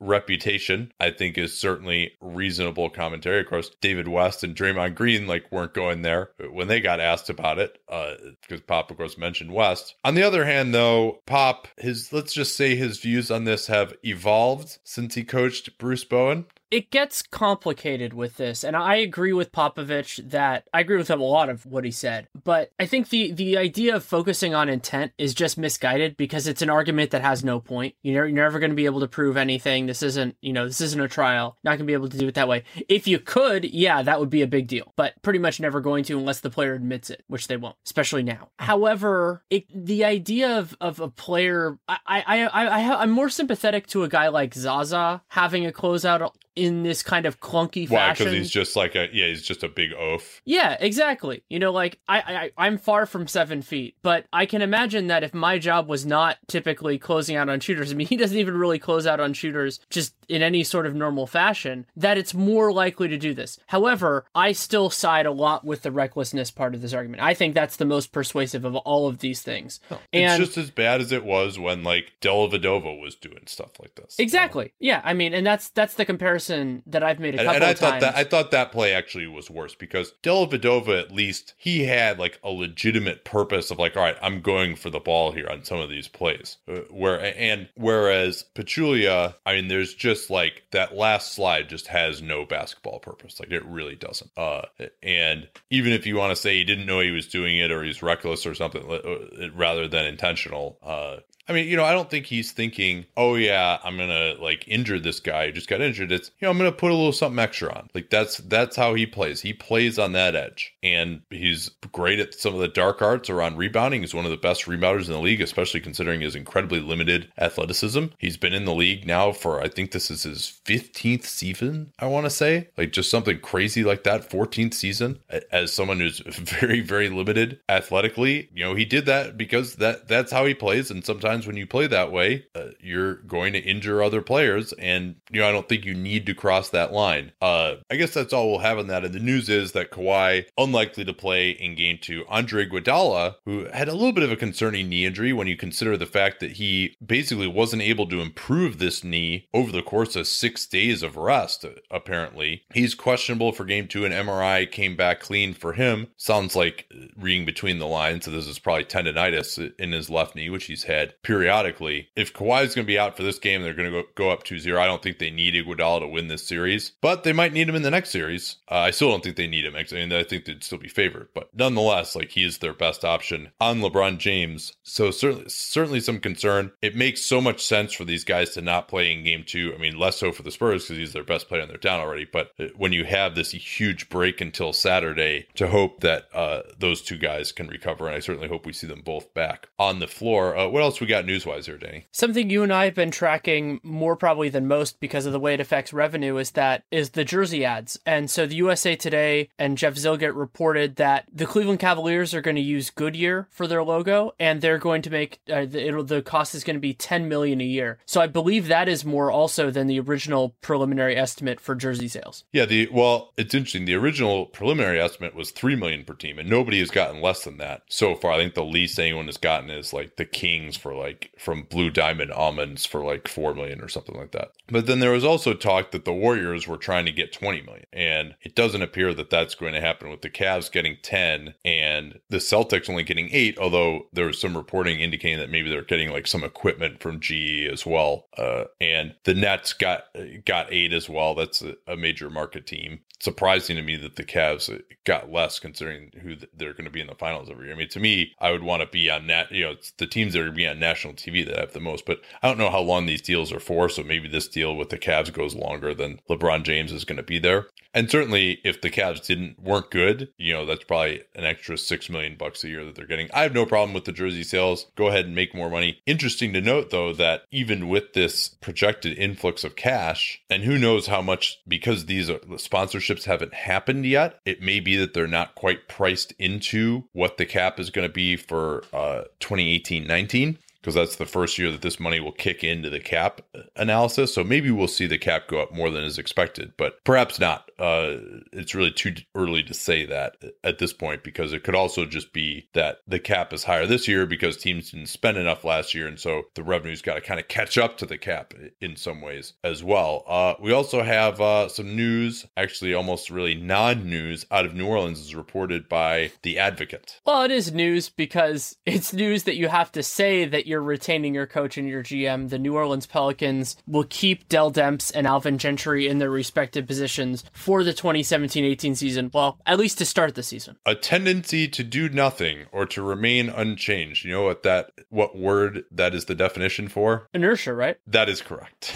[0.00, 3.40] Reputation, I think, is certainly reasonable commentary.
[3.40, 7.30] Of course, David West and Draymond Green like weren't going there when they got asked
[7.30, 9.94] about it, uh, because Pop, of course, mentioned West.
[10.04, 13.94] On the other hand, though, Pop, his let's just say his views on this have
[14.02, 16.46] evolved since he coached Bruce Bowen.
[16.76, 21.20] It gets complicated with this and i agree with popovich that i agree with him
[21.20, 24.68] a lot of what he said but i think the the idea of focusing on
[24.68, 27.94] intent is just misguided because it's an argument that has no point.
[28.02, 29.86] You're, you're never going to be able to prove anything.
[29.86, 31.56] This isn't you know this isn't a trial.
[31.64, 32.64] Not going to be able to do it that way.
[32.88, 36.04] If you could yeah that would be a big deal but pretty much never going
[36.04, 38.48] to unless the player admits it which they won't especially now.
[38.58, 43.86] However it, the idea of, of a player I, I i i i'm more sympathetic
[43.88, 46.32] to a guy like zaza having a closeout
[46.66, 47.98] in this kind of clunky Why?
[47.98, 48.26] fashion.
[48.26, 50.42] Because he's just like a yeah, he's just a big oaf.
[50.44, 51.42] Yeah, exactly.
[51.48, 55.22] You know, like I, I I'm far from seven feet, but I can imagine that
[55.22, 58.56] if my job was not typically closing out on shooters, I mean he doesn't even
[58.56, 62.72] really close out on shooters just in any sort of normal fashion, that it's more
[62.72, 63.58] likely to do this.
[63.68, 67.22] However, I still side a lot with the recklessness part of this argument.
[67.22, 69.80] I think that's the most persuasive of all of these things.
[69.90, 73.78] Oh, and it's just as bad as it was when like Dellavedova was doing stuff
[73.80, 74.16] like this.
[74.18, 74.72] Exactly.
[74.80, 76.45] Yeah, I mean, and that's that's the comparison
[76.86, 78.00] that I've made a And, couple and I of thought times.
[78.02, 82.38] that I thought that play actually was worse because Dellavedova at least he had like
[82.44, 85.78] a legitimate purpose of like all right I'm going for the ball here on some
[85.80, 86.58] of these plays.
[86.68, 92.22] Uh, where and whereas Pachulia I mean there's just like that last slide just has
[92.22, 93.38] no basketball purpose.
[93.40, 94.30] Like it really doesn't.
[94.36, 94.62] Uh
[95.02, 97.82] and even if you want to say he didn't know he was doing it or
[97.84, 101.16] he's reckless or something uh, rather than intentional uh
[101.48, 104.98] I mean, you know, I don't think he's thinking, oh yeah, I'm gonna like injure
[104.98, 106.12] this guy who just got injured.
[106.12, 107.88] It's you know, I'm gonna put a little something extra on.
[107.94, 109.40] Like that's that's how he plays.
[109.40, 110.74] He plays on that edge.
[110.82, 114.00] And he's great at some of the dark arts around rebounding.
[114.00, 118.06] He's one of the best rebounders in the league, especially considering his incredibly limited athleticism.
[118.18, 122.06] He's been in the league now for I think this is his 15th season, I
[122.06, 122.68] want to say.
[122.76, 125.18] Like just something crazy like that, 14th season.
[125.52, 130.32] As someone who's very, very limited athletically, you know, he did that because that that's
[130.32, 134.00] how he plays, and sometimes when you play that way, uh, you're going to injure
[134.00, 134.72] other players.
[134.74, 137.32] And, you know, I don't think you need to cross that line.
[137.42, 139.04] Uh, I guess that's all we'll have on that.
[139.04, 142.24] And the news is that Kawhi, unlikely to play in game two.
[142.28, 145.96] Andre Iguodala, who had a little bit of a concerning knee injury when you consider
[145.96, 150.26] the fact that he basically wasn't able to improve this knee over the course of
[150.26, 152.62] six days of rest, apparently.
[152.72, 154.04] He's questionable for game two.
[154.04, 156.08] An MRI came back clean for him.
[156.16, 158.24] Sounds like reading between the lines.
[158.24, 162.08] So this is probably tendonitis in his left knee, which he's had periodically.
[162.14, 164.30] If Kawhi is going to be out for this game, they're going to go, go
[164.30, 164.80] up 2 0.
[164.80, 167.74] I don't think they need Iguodala to win this series, but they might need him
[167.74, 168.58] in the next series.
[168.70, 169.74] Uh, I still don't think they need him.
[169.74, 173.04] I mean, I think they'd still be favored, but nonetheless, like he is their best
[173.04, 174.74] option on LeBron James.
[174.84, 176.70] So certainly, certainly some concern.
[176.80, 179.72] It makes so much sense for these guys to not play in game two.
[179.74, 181.98] I mean, less so for the Spurs because he's their best player and they're down
[181.98, 182.28] already.
[182.32, 187.02] But uh, when you have this huge break until Saturday, to hope that uh, those
[187.02, 190.06] two guys can recover, and I certainly hope we see them both back on the
[190.06, 190.56] floor.
[190.56, 192.06] Uh, what else we got news wise here, Danny?
[192.12, 195.54] Something you and I have been tracking more probably than most because of the way
[195.54, 197.98] it affects revenue is that is the jersey ads.
[198.04, 202.56] And so the USA Today and Jeff Zillgitt reported that the Cleveland Cavaliers are going
[202.56, 206.54] to use Goodyear for their logo, and they're going to make uh, the, the cost
[206.54, 207.98] is going to be 10 million a year.
[208.06, 212.44] So I believe that is more also than the original preliminary estimate for jersey sales.
[212.52, 213.84] Yeah, the well, it's interesting.
[213.84, 217.58] The original preliminary estimate was three million per team, and nobody has gotten less than
[217.58, 218.32] that so far.
[218.32, 221.05] I think the least anyone has gotten is like the Kings for like
[221.38, 224.52] from Blue Diamond Almonds for like four million or something like that.
[224.68, 227.86] But then there was also talk that the Warriors were trying to get 20 million,
[227.92, 232.20] and it doesn't appear that that's going to happen with the Cavs getting 10 and
[232.28, 233.58] the Celtics only getting eight.
[233.58, 237.68] Although there was some reporting indicating that maybe they're getting like some equipment from GE
[237.70, 240.04] as well, uh, and the Nets got
[240.44, 241.34] got eight as well.
[241.34, 244.70] That's a, a major market team surprising to me that the Cavs
[245.04, 247.74] got less considering who they're going to be in the finals every year.
[247.74, 250.32] I mean, to me, I would want to be on net, you know, the teams
[250.32, 252.58] that are going to be on national TV that have the most, but I don't
[252.58, 253.88] know how long these deals are for.
[253.88, 257.22] So maybe this deal with the Cavs goes longer than LeBron James is going to
[257.22, 257.66] be there.
[257.96, 262.10] And certainly if the Cavs didn't, weren't good, you know, that's probably an extra six
[262.10, 263.30] million bucks a year that they're getting.
[263.32, 264.86] I have no problem with the jersey sales.
[264.96, 266.02] Go ahead and make more money.
[266.04, 271.06] Interesting to note though, that even with this projected influx of cash, and who knows
[271.06, 274.40] how much, because these sponsorships haven't happened yet.
[274.44, 278.12] It may be that they're not quite priced into what the cap is going to
[278.12, 282.62] be for uh, 2018 19 because that's the first year that this money will kick
[282.62, 283.40] into the cap
[283.74, 284.32] analysis.
[284.32, 287.68] So maybe we'll see the cap go up more than is expected, but perhaps not.
[287.76, 288.18] Uh,
[288.52, 292.32] it's really too early to say that at this point because it could also just
[292.32, 296.06] be that the cap is higher this year because teams didn't spend enough last year.
[296.06, 299.20] And so the revenue's got to kind of catch up to the cap in some
[299.20, 300.22] ways as well.
[300.28, 304.86] Uh, we also have uh, some news, actually almost really non news out of New
[304.86, 307.20] Orleans, is reported by The Advocate.
[307.26, 311.34] Well, it is news because it's news that you have to say that you're retaining
[311.34, 312.48] your coach and your GM.
[312.48, 317.44] The New Orleans Pelicans will keep Dell Demps and Alvin Gentry in their respective positions
[317.52, 319.30] for the 2017-18 season.
[319.32, 320.76] Well, at least to start the season.
[320.86, 324.24] A tendency to do nothing or to remain unchanged.
[324.24, 327.28] You know what that what word that is the definition for?
[327.32, 327.96] Inertia, right?
[328.06, 328.94] That is correct.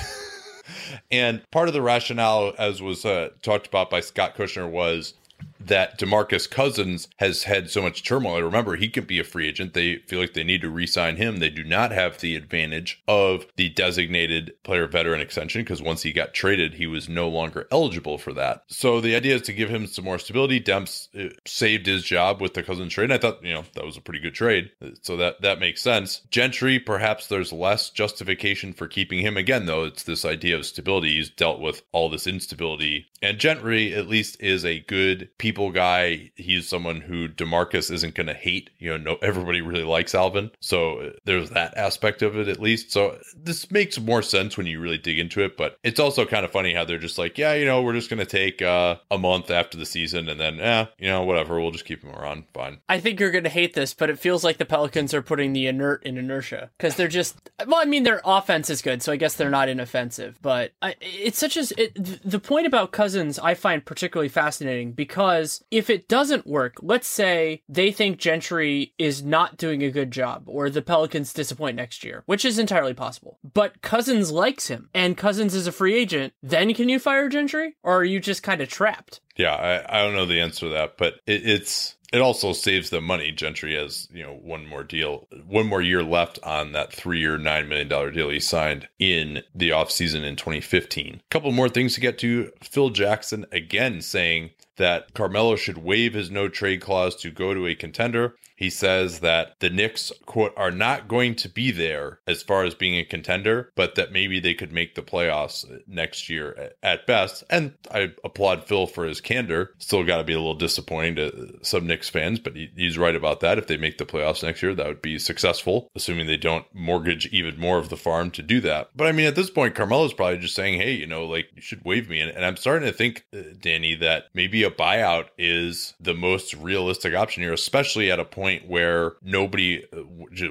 [1.10, 5.14] and part of the rationale, as was uh, talked about by Scott Kushner, was
[5.60, 8.42] that DeMarcus Cousins has had so much turmoil.
[8.42, 9.74] Remember, he can be a free agent.
[9.74, 11.38] They feel like they need to re-sign him.
[11.38, 16.12] They do not have the advantage of the designated player veteran extension because once he
[16.12, 18.64] got traded, he was no longer eligible for that.
[18.68, 20.60] So the idea is to give him some more stability.
[20.60, 23.04] Demps uh, saved his job with the Cousins trade.
[23.04, 24.70] And I thought, you know, that was a pretty good trade.
[25.02, 26.20] So that that makes sense.
[26.30, 29.84] Gentry, perhaps there's less justification for keeping him again, though.
[29.84, 31.16] It's this idea of stability.
[31.16, 33.06] He's dealt with all this instability.
[33.22, 36.30] And Gentry, at least, is a good people guy.
[36.36, 38.70] He's someone who Demarcus isn't going to hate.
[38.78, 40.52] You know, no, everybody really likes Alvin.
[40.60, 42.92] So uh, there's that aspect of it at least.
[42.92, 45.56] So this makes more sense when you really dig into it.
[45.56, 48.10] But it's also kind of funny how they're just like, yeah, you know, we're just
[48.10, 51.60] going to take uh, a month after the season and then, yeah, you know, whatever.
[51.60, 52.44] We'll just keep him around.
[52.54, 52.78] Fine.
[52.88, 55.52] I think you're going to hate this, but it feels like the Pelicans are putting
[55.52, 59.02] the inert in inertia because they're just, well, I mean, their offense is good.
[59.02, 60.38] So I guess they're not inoffensive.
[60.42, 65.39] But I, it's such as, it, the point about Cousins I find particularly fascinating because
[65.70, 70.44] if it doesn't work, let's say they think Gentry is not doing a good job
[70.46, 73.38] or the Pelicans disappoint next year, which is entirely possible.
[73.54, 77.76] But Cousins likes him and Cousins is a free agent, then can you fire Gentry?
[77.82, 79.20] Or are you just kind of trapped?
[79.36, 82.90] Yeah, I, I don't know the answer to that, but it, it's it also saves
[82.90, 83.30] them money.
[83.30, 87.38] Gentry has, you know, one more deal, one more year left on that three year,
[87.38, 91.14] $9 million deal he signed in the offseason in 2015.
[91.14, 92.50] A couple more things to get to.
[92.62, 94.50] Phil Jackson again saying
[94.80, 98.34] that Carmelo should waive his no trade clause to go to a contender.
[98.56, 102.74] He says that the Knicks, quote, are not going to be there as far as
[102.74, 107.42] being a contender, but that maybe they could make the playoffs next year at best.
[107.48, 109.72] And I applaud Phil for his candor.
[109.78, 113.40] Still got to be a little disappointing to some Knicks fans, but he's right about
[113.40, 113.56] that.
[113.56, 117.28] If they make the playoffs next year, that would be successful, assuming they don't mortgage
[117.28, 118.90] even more of the farm to do that.
[118.94, 121.62] But I mean, at this point, Carmelo's probably just saying, hey, you know, like you
[121.62, 122.20] should waive me.
[122.20, 127.14] And, I'm starting to think, uh, Danny, that maybe a buyout is the most realistic
[127.14, 130.02] option here, especially at a point where nobody uh,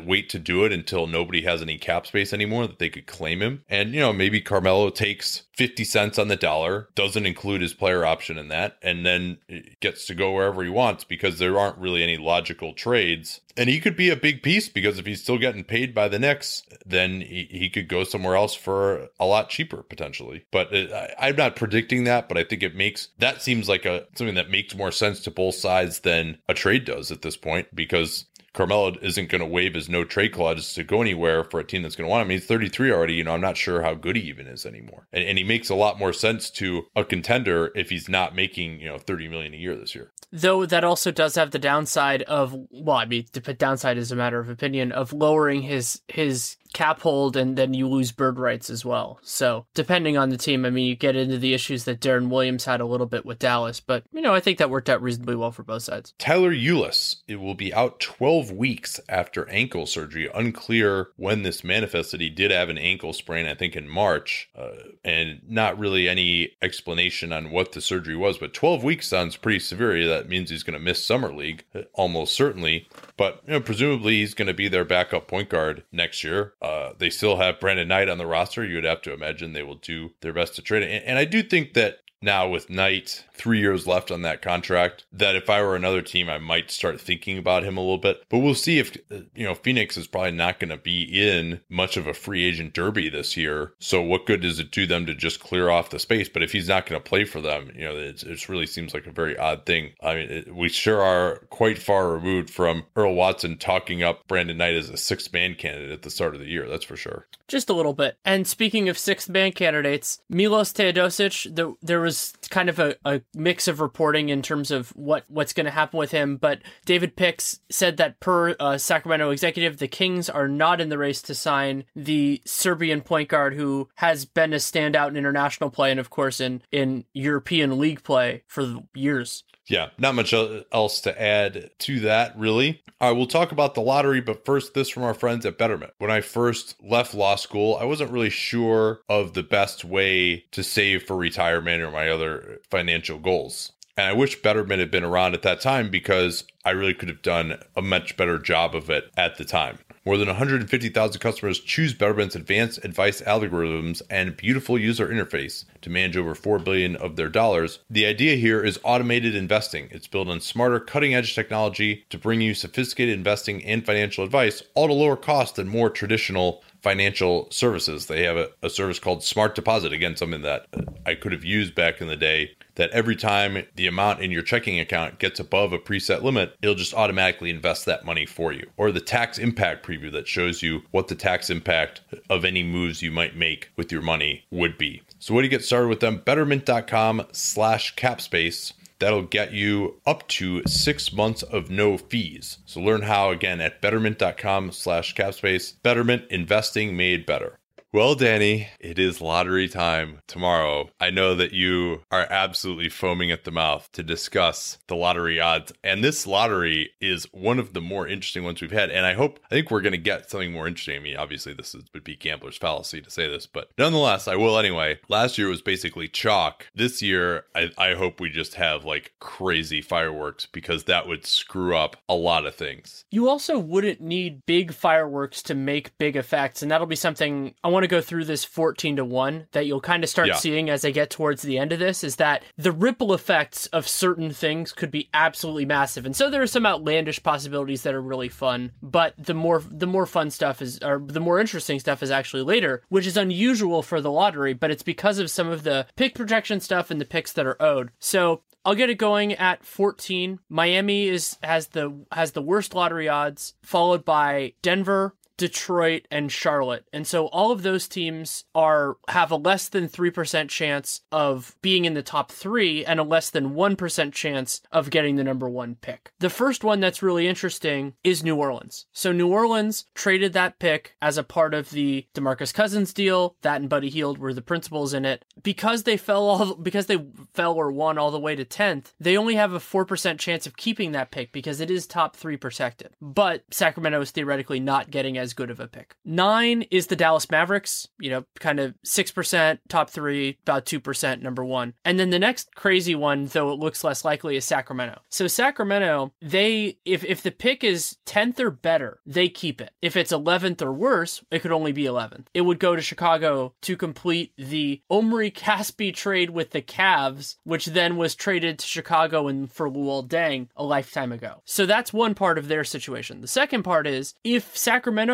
[0.06, 3.42] wait to do it until nobody has any cap space anymore that they could claim
[3.42, 3.64] him.
[3.70, 8.06] And, you know, maybe Carmelo takes 50 cents on the dollar, doesn't include his player
[8.06, 9.40] option in that, and then
[9.82, 13.42] gets to go wherever he wants because there aren't really any logical trades.
[13.58, 16.18] And he could be a big piece because if he's still getting paid by the
[16.18, 20.46] Knicks, then he, he could go somewhere else for a lot cheaper potentially.
[20.50, 23.84] But it, I, I'm not predicting that, but I think it makes that seems like
[23.84, 27.36] a something that makes more sense to both sides than a trade does at this
[27.36, 31.60] point because Carmelo isn't going to waive his no trade clause to go anywhere for
[31.60, 32.30] a team that's going to want him.
[32.30, 33.14] He's 33 already.
[33.14, 35.08] You know, I'm not sure how good he even is anymore.
[35.12, 38.80] And, and he makes a lot more sense to a contender if he's not making,
[38.80, 40.12] you know, 30 million a year this year.
[40.32, 44.16] Though that also does have the downside of, well, I mean, the downside is a
[44.16, 48.70] matter of opinion of lowering his his cap hold and then you lose bird rights
[48.70, 49.20] as well.
[49.22, 52.66] So depending on the team, I mean, you get into the issues that Deron Williams
[52.66, 55.36] had a little bit with Dallas, but you know, I think that worked out reasonably
[55.36, 56.14] well for both sides.
[56.18, 60.30] Tyler Ulis, it will be out 12 weeks after ankle surgery.
[60.34, 62.22] Unclear when this manifested.
[62.22, 64.72] He did have an ankle sprain, I think, in March, uh,
[65.04, 68.38] and not really any explanation on what the surgery was.
[68.38, 70.08] But 12 weeks sounds pretty severe.
[70.08, 71.64] That means he's going to miss summer league,
[71.94, 72.88] almost certainly.
[73.18, 76.54] But you know, presumably he's going to be their backup point guard next year.
[76.62, 78.66] Uh, they still have Brandon Knight on the roster.
[78.66, 80.92] You'd have to imagine they will do their best to trade it.
[80.92, 85.06] And, and I do think that now with Knight three years left on that contract
[85.14, 88.24] that if I were another team, I might start thinking about him a little bit.
[88.30, 91.62] But we'll see if, uh, you know, Phoenix is probably not going to be in
[91.70, 93.74] much of a free agent derby this year.
[93.80, 96.28] So what good does it do them to just clear off the space?
[96.28, 99.06] But if he's not going to play for them, you know, it, really seems like
[99.06, 99.92] a very odd thing.
[100.02, 104.58] I mean, it, we sure are quite far removed from Earl Watson talking up Brandon
[104.58, 106.68] Knight as a sixth man candidate at the start of the year.
[106.68, 107.28] That's for sure.
[107.48, 108.18] Just a little bit.
[108.26, 112.09] And speaking of sixth man candidates, Milos Teodosic, the, there was
[112.50, 115.98] kind of a, a mix of reporting in terms of what what's going to happen
[115.98, 116.38] with him.
[116.38, 120.98] But David Picks said that per uh, Sacramento executive, the Kings are not in the
[120.98, 125.92] race to sign the Serbian point guard who has been a standout in international play
[125.92, 129.44] and, of course, in in European League play for years.
[129.70, 132.82] Yeah, not much else to add to that, really.
[133.00, 135.94] I will talk about the lottery, but first, this from our friends at Betterment.
[136.00, 140.64] When I first left law school, I wasn't really sure of the best way to
[140.64, 143.72] save for retirement or my other financial goals.
[144.00, 147.22] And I wish Betterment had been around at that time because I really could have
[147.22, 149.80] done a much better job of it at the time.
[150.06, 156.16] More than 150,000 customers choose Betterment's advanced advice algorithms and beautiful user interface to manage
[156.16, 157.80] over 4 billion of their dollars.
[157.90, 159.90] The idea here is automated investing.
[159.92, 164.86] It's built on smarter, cutting-edge technology to bring you sophisticated investing and financial advice all
[164.86, 168.06] at a lower cost than more traditional financial services.
[168.08, 169.92] They have a, a, service called Smart Deposit.
[169.92, 170.68] Again, something that
[171.06, 172.52] I could have used back in the day.
[172.76, 176.76] That every time the amount in your checking account gets above a preset limit, it'll
[176.76, 178.70] just automatically invest that money for you.
[178.78, 183.02] Or the tax impact preview that shows you what the tax impact of any moves
[183.02, 185.02] you might make with your money would be.
[185.20, 190.62] So, when you get started with them, betterment.com slash capspace That'll get you up to
[190.68, 192.60] six months of no fees.
[192.66, 195.74] So learn how again at betterment.com slash capspace.
[195.82, 197.59] Betterment investing made better.
[197.92, 200.92] Well, Danny, it is lottery time tomorrow.
[201.00, 205.74] I know that you are absolutely foaming at the mouth to discuss the lottery odds.
[205.84, 208.92] And this lottery is one of the more interesting ones we've had.
[208.92, 210.98] And I hope, I think we're going to get something more interesting.
[210.98, 214.36] I mean, obviously, this is, would be gambler's fallacy to say this, but nonetheless, I
[214.36, 215.00] will anyway.
[215.10, 216.68] Last year was basically chalk.
[216.76, 221.76] This year, I, I hope we just have like crazy fireworks because that would screw
[221.76, 223.04] up a lot of things.
[223.10, 226.62] You also wouldn't need big fireworks to make big effects.
[226.62, 229.66] And that'll be something I want want to go through this 14 to 1 that
[229.66, 230.36] you'll kind of start yeah.
[230.36, 233.88] seeing as I get towards the end of this is that the ripple effects of
[233.88, 236.06] certain things could be absolutely massive.
[236.06, 239.88] And so there are some outlandish possibilities that are really fun, but the more the
[239.88, 243.82] more fun stuff is or the more interesting stuff is actually later, which is unusual
[243.82, 247.06] for the lottery, but it's because of some of the pick projection stuff and the
[247.06, 247.92] picks that are owed.
[248.00, 250.40] So I'll get it going at 14.
[250.50, 256.86] Miami is has the has the worst lottery odds, followed by Denver, Detroit, and Charlotte.
[256.92, 261.86] And so all of those teams are have a less than 3% chance of being
[261.86, 265.78] in the top 3 and a less than 1% chance of getting the number 1
[265.80, 266.12] pick.
[266.20, 268.86] The first one that's really interesting is New Orleans.
[268.92, 273.38] So New Orleans traded that pick as a part of the DeMarcus Cousins deal.
[273.42, 275.24] That and Buddy Hield were the principals in it.
[275.42, 276.98] Because they fell all because they
[277.34, 280.58] fell or won all the way to 10th, they only have a 4% chance of
[280.58, 282.90] keeping that pick because it is top 3 protected.
[283.02, 285.96] But Sacramento is theoretically not getting as good of a pick.
[286.06, 291.44] 9 is the Dallas Mavericks, you know, kind of 6% top 3, about 2% number
[291.44, 291.74] 1.
[291.86, 295.02] And then the next crazy one, though it looks less likely, is Sacramento.
[295.10, 299.72] So Sacramento, they if if the pick is 10th or better, they keep it.
[299.82, 302.26] If it's 11th or worse, it could only be 11th.
[302.34, 307.68] It would go to Chicago to complete the Omri Casspi trade with the Cavs, which
[307.68, 311.42] then was traded to Chicago and for Luol Deng a lifetime ago.
[311.46, 313.22] So that's one part of their situation.
[313.22, 314.56] The second part is if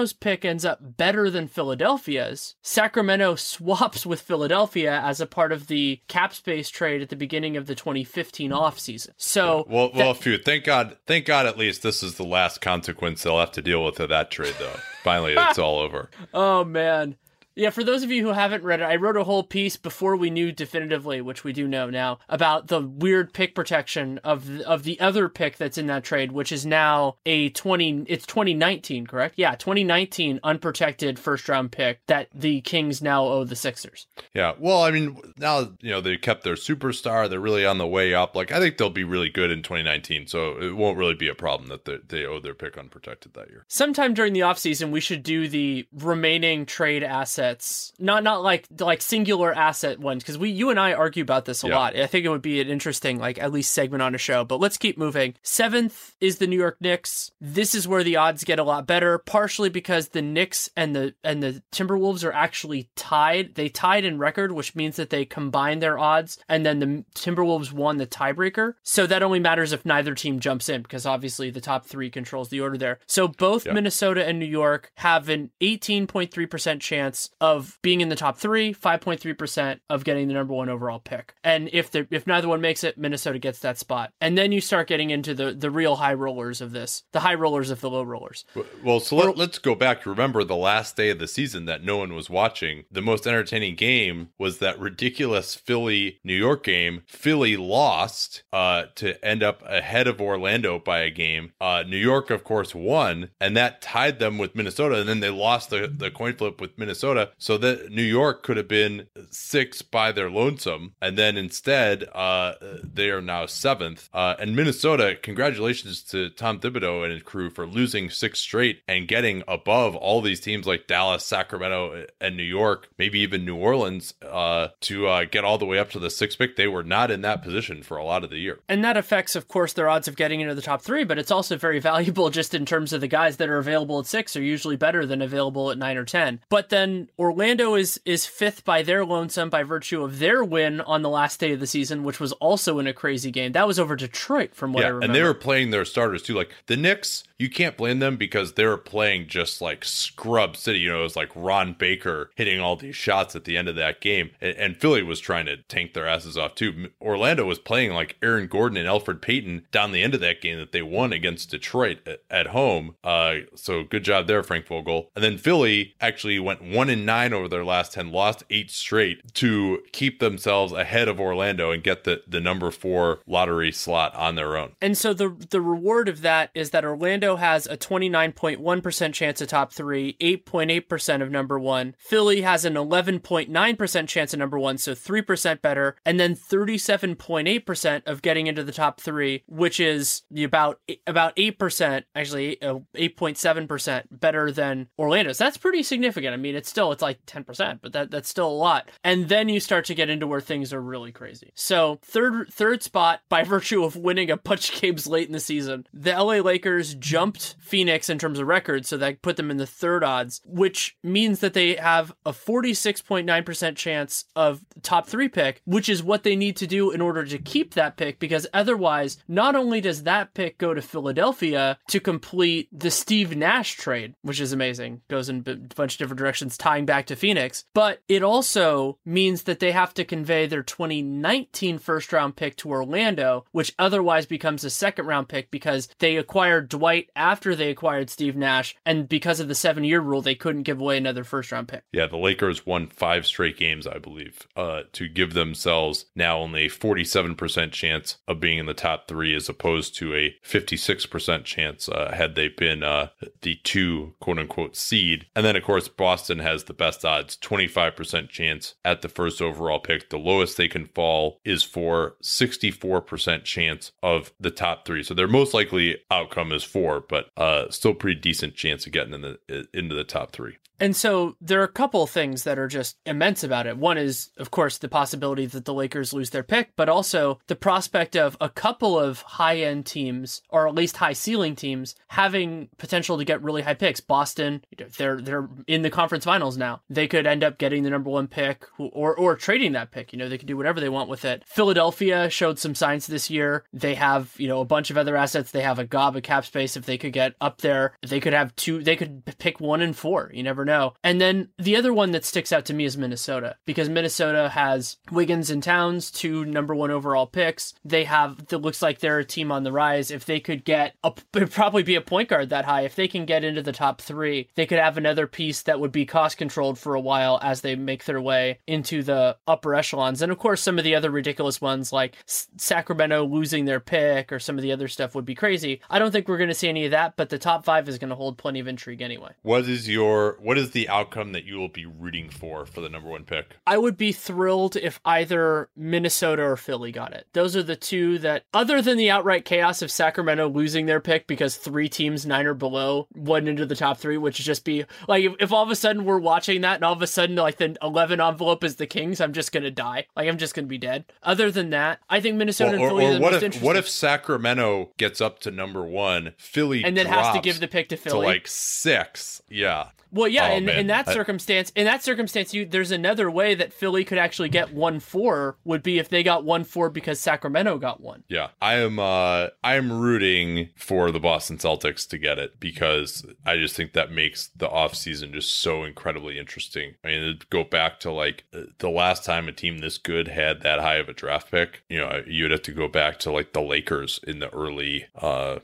[0.05, 5.67] Sacramento's pick ends up better than Philadelphia's, Sacramento swaps with Philadelphia as a part of
[5.67, 9.09] the cap space trade at the beginning of the 2015 offseason.
[9.17, 10.37] So Well, well, phew.
[10.37, 10.97] Thank God.
[11.07, 11.45] Thank God.
[11.45, 14.55] At least this is the last consequence they'll have to deal with of that trade,
[14.59, 14.79] though.
[15.03, 16.09] Finally, it's all over.
[16.33, 17.15] Oh man.
[17.55, 20.17] Yeah, for those of you who haven't read it, I wrote a whole piece before
[20.17, 24.67] we knew definitively, which we do know now, about the weird pick protection of the,
[24.67, 29.07] of the other pick that's in that trade, which is now a 20 it's 2019,
[29.07, 29.35] correct?
[29.37, 34.07] Yeah, 2019 unprotected first round pick that the Kings now owe the Sixers.
[34.33, 34.53] Yeah.
[34.59, 37.29] Well, I mean, now you know they kept their superstar.
[37.29, 38.35] They're really on the way up.
[38.35, 40.27] Like I think they'll be really good in 2019.
[40.27, 43.49] So it won't really be a problem that they, they owe their pick unprotected that
[43.49, 43.63] year.
[43.69, 47.03] Sometime during the offseason, we should do the remaining trade
[47.45, 47.93] assets.
[47.99, 51.63] Not not like like singular asset ones because we you and I argue about this
[51.63, 51.75] a Yeah.
[51.77, 51.95] lot.
[51.95, 54.43] I think it would be an interesting like at least segment on a show.
[54.43, 55.35] But let's keep moving.
[55.43, 57.31] Seventh is the New York Knicks.
[57.39, 61.13] This is where the odds get a lot better, partially because the Knicks and the
[61.23, 63.55] and the Timberwolves are actually tied.
[63.55, 67.71] They tied in record, which means that they combined their odds, and then the Timberwolves
[67.71, 68.73] won the tiebreaker.
[68.83, 72.49] So that only matters if neither team jumps in, because obviously the top three controls
[72.49, 72.99] the order there.
[73.07, 73.73] So both Yeah.
[73.73, 79.79] Minnesota and New York have an 18.3% chance of being in the top three, 5.3%
[79.89, 81.35] of getting the number one overall pick.
[81.43, 84.11] And if if neither one makes it, Minnesota gets that spot.
[84.21, 87.35] And then you start getting into the the real high rollers of this, the high
[87.35, 88.45] rollers of the low rollers.
[88.83, 90.05] Well, so let, let's go back.
[90.05, 92.83] Remember the last day of the season that no one was watching.
[92.91, 97.03] The most entertaining game was that ridiculous Philly New York game.
[97.07, 101.53] Philly lost uh, to end up ahead of Orlando by a game.
[101.59, 104.99] Uh, New York, of course, won, and that tied them with Minnesota.
[104.99, 108.57] And then they lost the, the coin flip with Minnesota, so that New York could
[108.57, 112.53] have been six by their lonesome, and then instead uh,
[112.83, 114.09] they are now seventh.
[114.13, 119.07] Uh, and Minnesota, congratulations to Tom Thibodeau and his crew for losing six straight and
[119.07, 124.13] getting above all these teams like Dallas, Sacramento, and New York, maybe even New Orleans,
[124.21, 126.55] uh, to uh, get all the way up to the sixth pick.
[126.55, 128.59] They were not in that position for a lot of the year.
[128.69, 131.31] And that affects, of course, their odds of getting into the top three, but it's
[131.31, 134.41] also very valuable just in terms of the guys that are available at six are
[134.41, 136.39] usually better than available at nine or ten.
[136.49, 141.01] But then Orlando is is fifth by their lonesome by virtue of their win on
[141.01, 143.53] the last day of the season, which was also in a crazy game.
[143.53, 145.05] That was over Detroit, from what I remember.
[145.05, 146.33] and they were playing their starters too.
[146.33, 150.79] Like the Knicks, you can't blame them because they were playing just like scrub city.
[150.79, 153.75] You know, it was like Ron Baker hitting all these shots at the end of
[153.75, 156.89] that game, and, and Philly was trying to tank their asses off too.
[157.01, 160.57] Orlando was playing like Aaron Gordon and Elfrid Payton down the end of that game
[160.59, 162.95] that they won against Detroit at, at home.
[163.03, 165.09] Uh, so good job there, Frank Vogel.
[165.15, 169.33] And then Philly actually went one and nine over their last ten, lost eight straight
[169.35, 174.35] to keep themselves ahead of Orlando and get the the number four lottery slot on
[174.35, 174.71] their own.
[174.81, 179.47] And so the the reward of that is that Orlando has a 29.1% chance of
[179.47, 181.95] top 3, 8.8% of number 1.
[181.97, 188.21] Philly has an 11.9% chance of number 1, so 3% better, and then 37.8% of
[188.21, 194.87] getting into the top 3, which is about about 8%, actually uh, 8.7% better than
[194.99, 195.37] Orlando's.
[195.37, 196.33] That's pretty significant.
[196.33, 198.89] I mean, it's still it's like 10%, but that that's still a lot.
[199.03, 201.51] And then you start to get into where things are really crazy.
[201.55, 205.39] So, third third spot by virtue of winning a bunch of games late in the
[205.39, 205.87] season.
[205.93, 209.65] The LA Lakers jumped Phoenix in terms of records, so that put them in the
[209.65, 215.87] third odds, which means that they have a 46.9% chance of top 3 pick, which
[215.87, 219.55] is what they need to do in order to keep that pick because otherwise, not
[219.55, 224.51] only does that pick go to Philadelphia to complete the Steve Nash trade, which is
[224.51, 228.97] amazing, goes in a bunch of different directions tying back to Phoenix, but it also
[229.05, 234.25] means that they have to convey their 2019 first round pick to Orlando, which otherwise
[234.25, 238.75] becomes a second round pick because they acquired Dwight right after they acquired Steve Nash,
[238.85, 241.83] and because of the seven year rule, they couldn't give away another first round pick.
[241.91, 246.65] Yeah, the Lakers won five straight games, I believe, uh, to give themselves now only
[246.65, 251.89] a 47% chance of being in the top three as opposed to a 56% chance
[251.89, 253.09] uh, had they been uh,
[253.41, 255.27] the two quote unquote seed.
[255.35, 259.79] And then, of course, Boston has the best odds 25% chance at the first overall
[259.79, 260.09] pick.
[260.09, 265.03] The lowest they can fall is for 64% chance of the top three.
[265.03, 269.13] So their most likely outcome is four, but uh, still pretty decent chance of getting
[269.13, 270.57] in the into the top three.
[270.79, 273.77] And so there are a couple things that are just immense about it.
[273.77, 277.55] One is, of course, the possibility that the Lakers lose their pick, but also the
[277.55, 282.69] prospect of a couple of high end teams, or at least high ceiling teams, having
[282.77, 284.01] potential to get really high picks.
[284.01, 284.63] Boston,
[284.97, 286.81] they're they're in the conference finals now.
[286.89, 290.11] They could end up getting the number one pick, or or trading that pick.
[290.11, 291.43] You know, they could do whatever they want with it.
[291.45, 293.63] Philadelphia showed some signs this year.
[293.71, 295.51] They have you know a bunch of other assets.
[295.51, 296.75] They have a gob of cap space.
[296.75, 298.83] If they could get up there, they could have two.
[298.83, 300.31] They could pick one and four.
[300.33, 300.93] You never know.
[301.03, 304.97] And then the other one that sticks out to me is Minnesota because Minnesota has
[305.11, 307.73] Wiggins and Towns, two number one overall picks.
[307.83, 310.11] They have, it looks like they're a team on the rise.
[310.11, 312.81] If they could get, a, it'd probably be a point guard that high.
[312.81, 315.91] If they can get into the top three, they could have another piece that would
[315.91, 320.21] be cost controlled for a while as they make their way into the upper echelons.
[320.21, 324.39] And of course, some of the other ridiculous ones like Sacramento losing their pick or
[324.39, 325.81] some of the other stuff would be crazy.
[325.89, 327.97] I don't think we're going to see any of that, but the top five is
[327.97, 329.31] going to hold plenty of intrigue anyway.
[329.43, 332.89] What is your, what is the outcome that you will be rooting for for the
[332.89, 333.55] number one pick?
[333.65, 337.27] I would be thrilled if either Minnesota or Philly got it.
[337.31, 341.27] Those are the two that, other than the outright chaos of Sacramento losing their pick
[341.27, 344.85] because three teams, nine or below, went into the top three, which would just be
[345.07, 347.35] like if, if all of a sudden we're watching that and all of a sudden
[347.35, 350.07] like the 11 envelope is the Kings, I'm just going to die.
[350.15, 351.05] Like I'm just going to be dead.
[351.23, 353.61] Other than that, I think Minnesota Well, and or, Philly are or the what if
[353.61, 357.67] what if Sacramento gets up to number one, Philly And then has to give the
[357.67, 359.41] pick to Philly to like six?
[359.49, 363.53] Yeah, Well, yeah, Oh, in, in that circumstance, in that circumstance, you there's another way
[363.53, 367.19] that Philly could actually get one four would be if they got one four because
[367.19, 368.23] Sacramento got one.
[368.29, 368.97] Yeah, I am.
[368.97, 373.91] Uh, I am rooting for the Boston Celtics to get it because I just think
[373.91, 376.95] that makes the offseason just so incredibly interesting.
[377.03, 380.29] I mean, it'd go back to like uh, the last time a team this good
[380.29, 381.83] had that high of a draft pick.
[381.89, 385.59] You know, you'd have to go back to like the Lakers in the early, uh,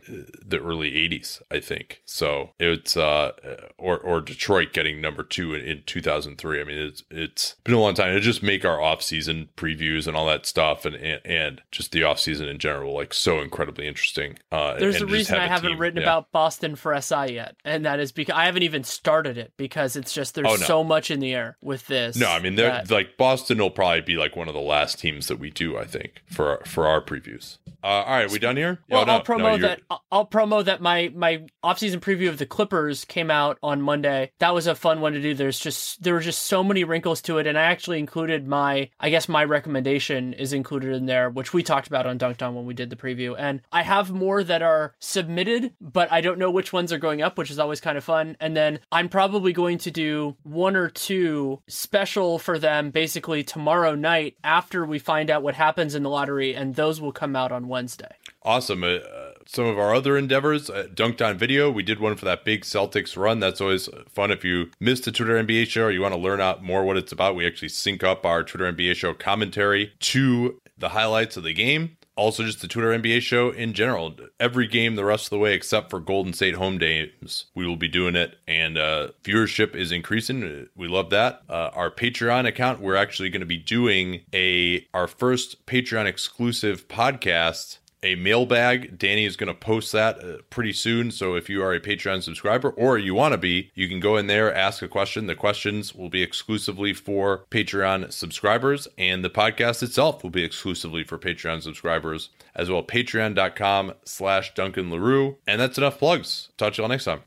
[0.45, 2.01] the early '80s, I think.
[2.03, 3.31] So it's uh,
[3.77, 4.40] or or Detroit
[4.73, 6.59] getting number two in, in 2003.
[6.61, 8.15] I mean, it's it's been a long time.
[8.15, 12.01] It just make our offseason previews and all that stuff, and and, and just the
[12.01, 14.37] offseason in general, like so incredibly interesting.
[14.51, 16.03] Uh, There's and a reason have I haven't team- written yeah.
[16.05, 19.95] about Boston for SI yet, and that is because I haven't even started it because
[19.95, 20.65] it's just there's Oh, no.
[20.65, 22.17] so much in the air with this.
[22.17, 24.99] No, I mean, they're that- like Boston will probably be like one of the last
[24.99, 25.77] teams that we do.
[25.77, 27.57] I think for for our previews.
[27.83, 28.79] Uh, all right, we done here?
[28.89, 29.81] Well, Oh, no, I'll promo no, that.
[29.89, 34.31] I'll- I'll promo that my my offseason preview of the Clippers came out on Monday.
[34.39, 35.33] That was a fun one to do.
[35.33, 38.89] There's just there were just so many wrinkles to it, and I actually included my
[38.99, 42.53] I guess my recommendation is included in there, which we talked about on Dunc'd On
[42.55, 43.35] when we did the preview.
[43.37, 47.21] And I have more that are submitted, but I don't know which ones are going
[47.21, 48.35] up, which is always kind of fun.
[48.39, 53.95] And then I'm probably going to do one or two special for them basically tomorrow
[53.95, 57.51] night after we find out what happens in the lottery, and those will come out
[57.51, 58.11] on Wednesday.
[58.43, 58.83] Awesome.
[58.83, 58.99] Uh,
[59.47, 62.61] some of our other endeavors, uh, Dunc'd on Video, we did one for that big
[62.61, 63.39] Celtics run.
[63.39, 64.29] That's always fun.
[64.29, 66.97] If you missed the Twitter NBA show or you want to learn out more what
[66.97, 71.43] it's about, we actually sync up our Twitter NBA show commentary to the highlights of
[71.43, 71.97] the game.
[72.15, 74.15] Also, just the Twitter NBA show in general.
[74.39, 77.77] Every game the rest of the way, except for Golden State home games, we will
[77.77, 78.37] be doing it.
[78.47, 80.67] And uh, viewership is increasing.
[80.75, 81.41] We love that.
[81.49, 86.87] Uh, our Patreon account, we're actually going to be doing a our first Patreon exclusive
[86.87, 88.97] podcast a mailbag.
[88.97, 91.11] Danny is going to post that uh, pretty soon.
[91.11, 94.17] So if you are a Patreon subscriber or you want to be, you can go
[94.17, 95.27] in there, ask a question.
[95.27, 101.03] The questions will be exclusively for Patreon subscribers, and the podcast itself will be exclusively
[101.03, 102.83] for Patreon subscribers as well.
[102.83, 105.37] Patreon.com slash Duncan Leroux.
[105.47, 106.49] And that's enough plugs.
[106.57, 107.21] Talk to y'all next time.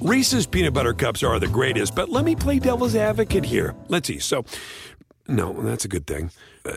[0.00, 3.74] Reese's peanut butter cups are the greatest, but let me play devil's advocate here.
[3.88, 4.20] Let's see.
[4.20, 4.44] So,
[5.26, 6.30] no, that's a good thing.
[6.64, 6.76] Uh,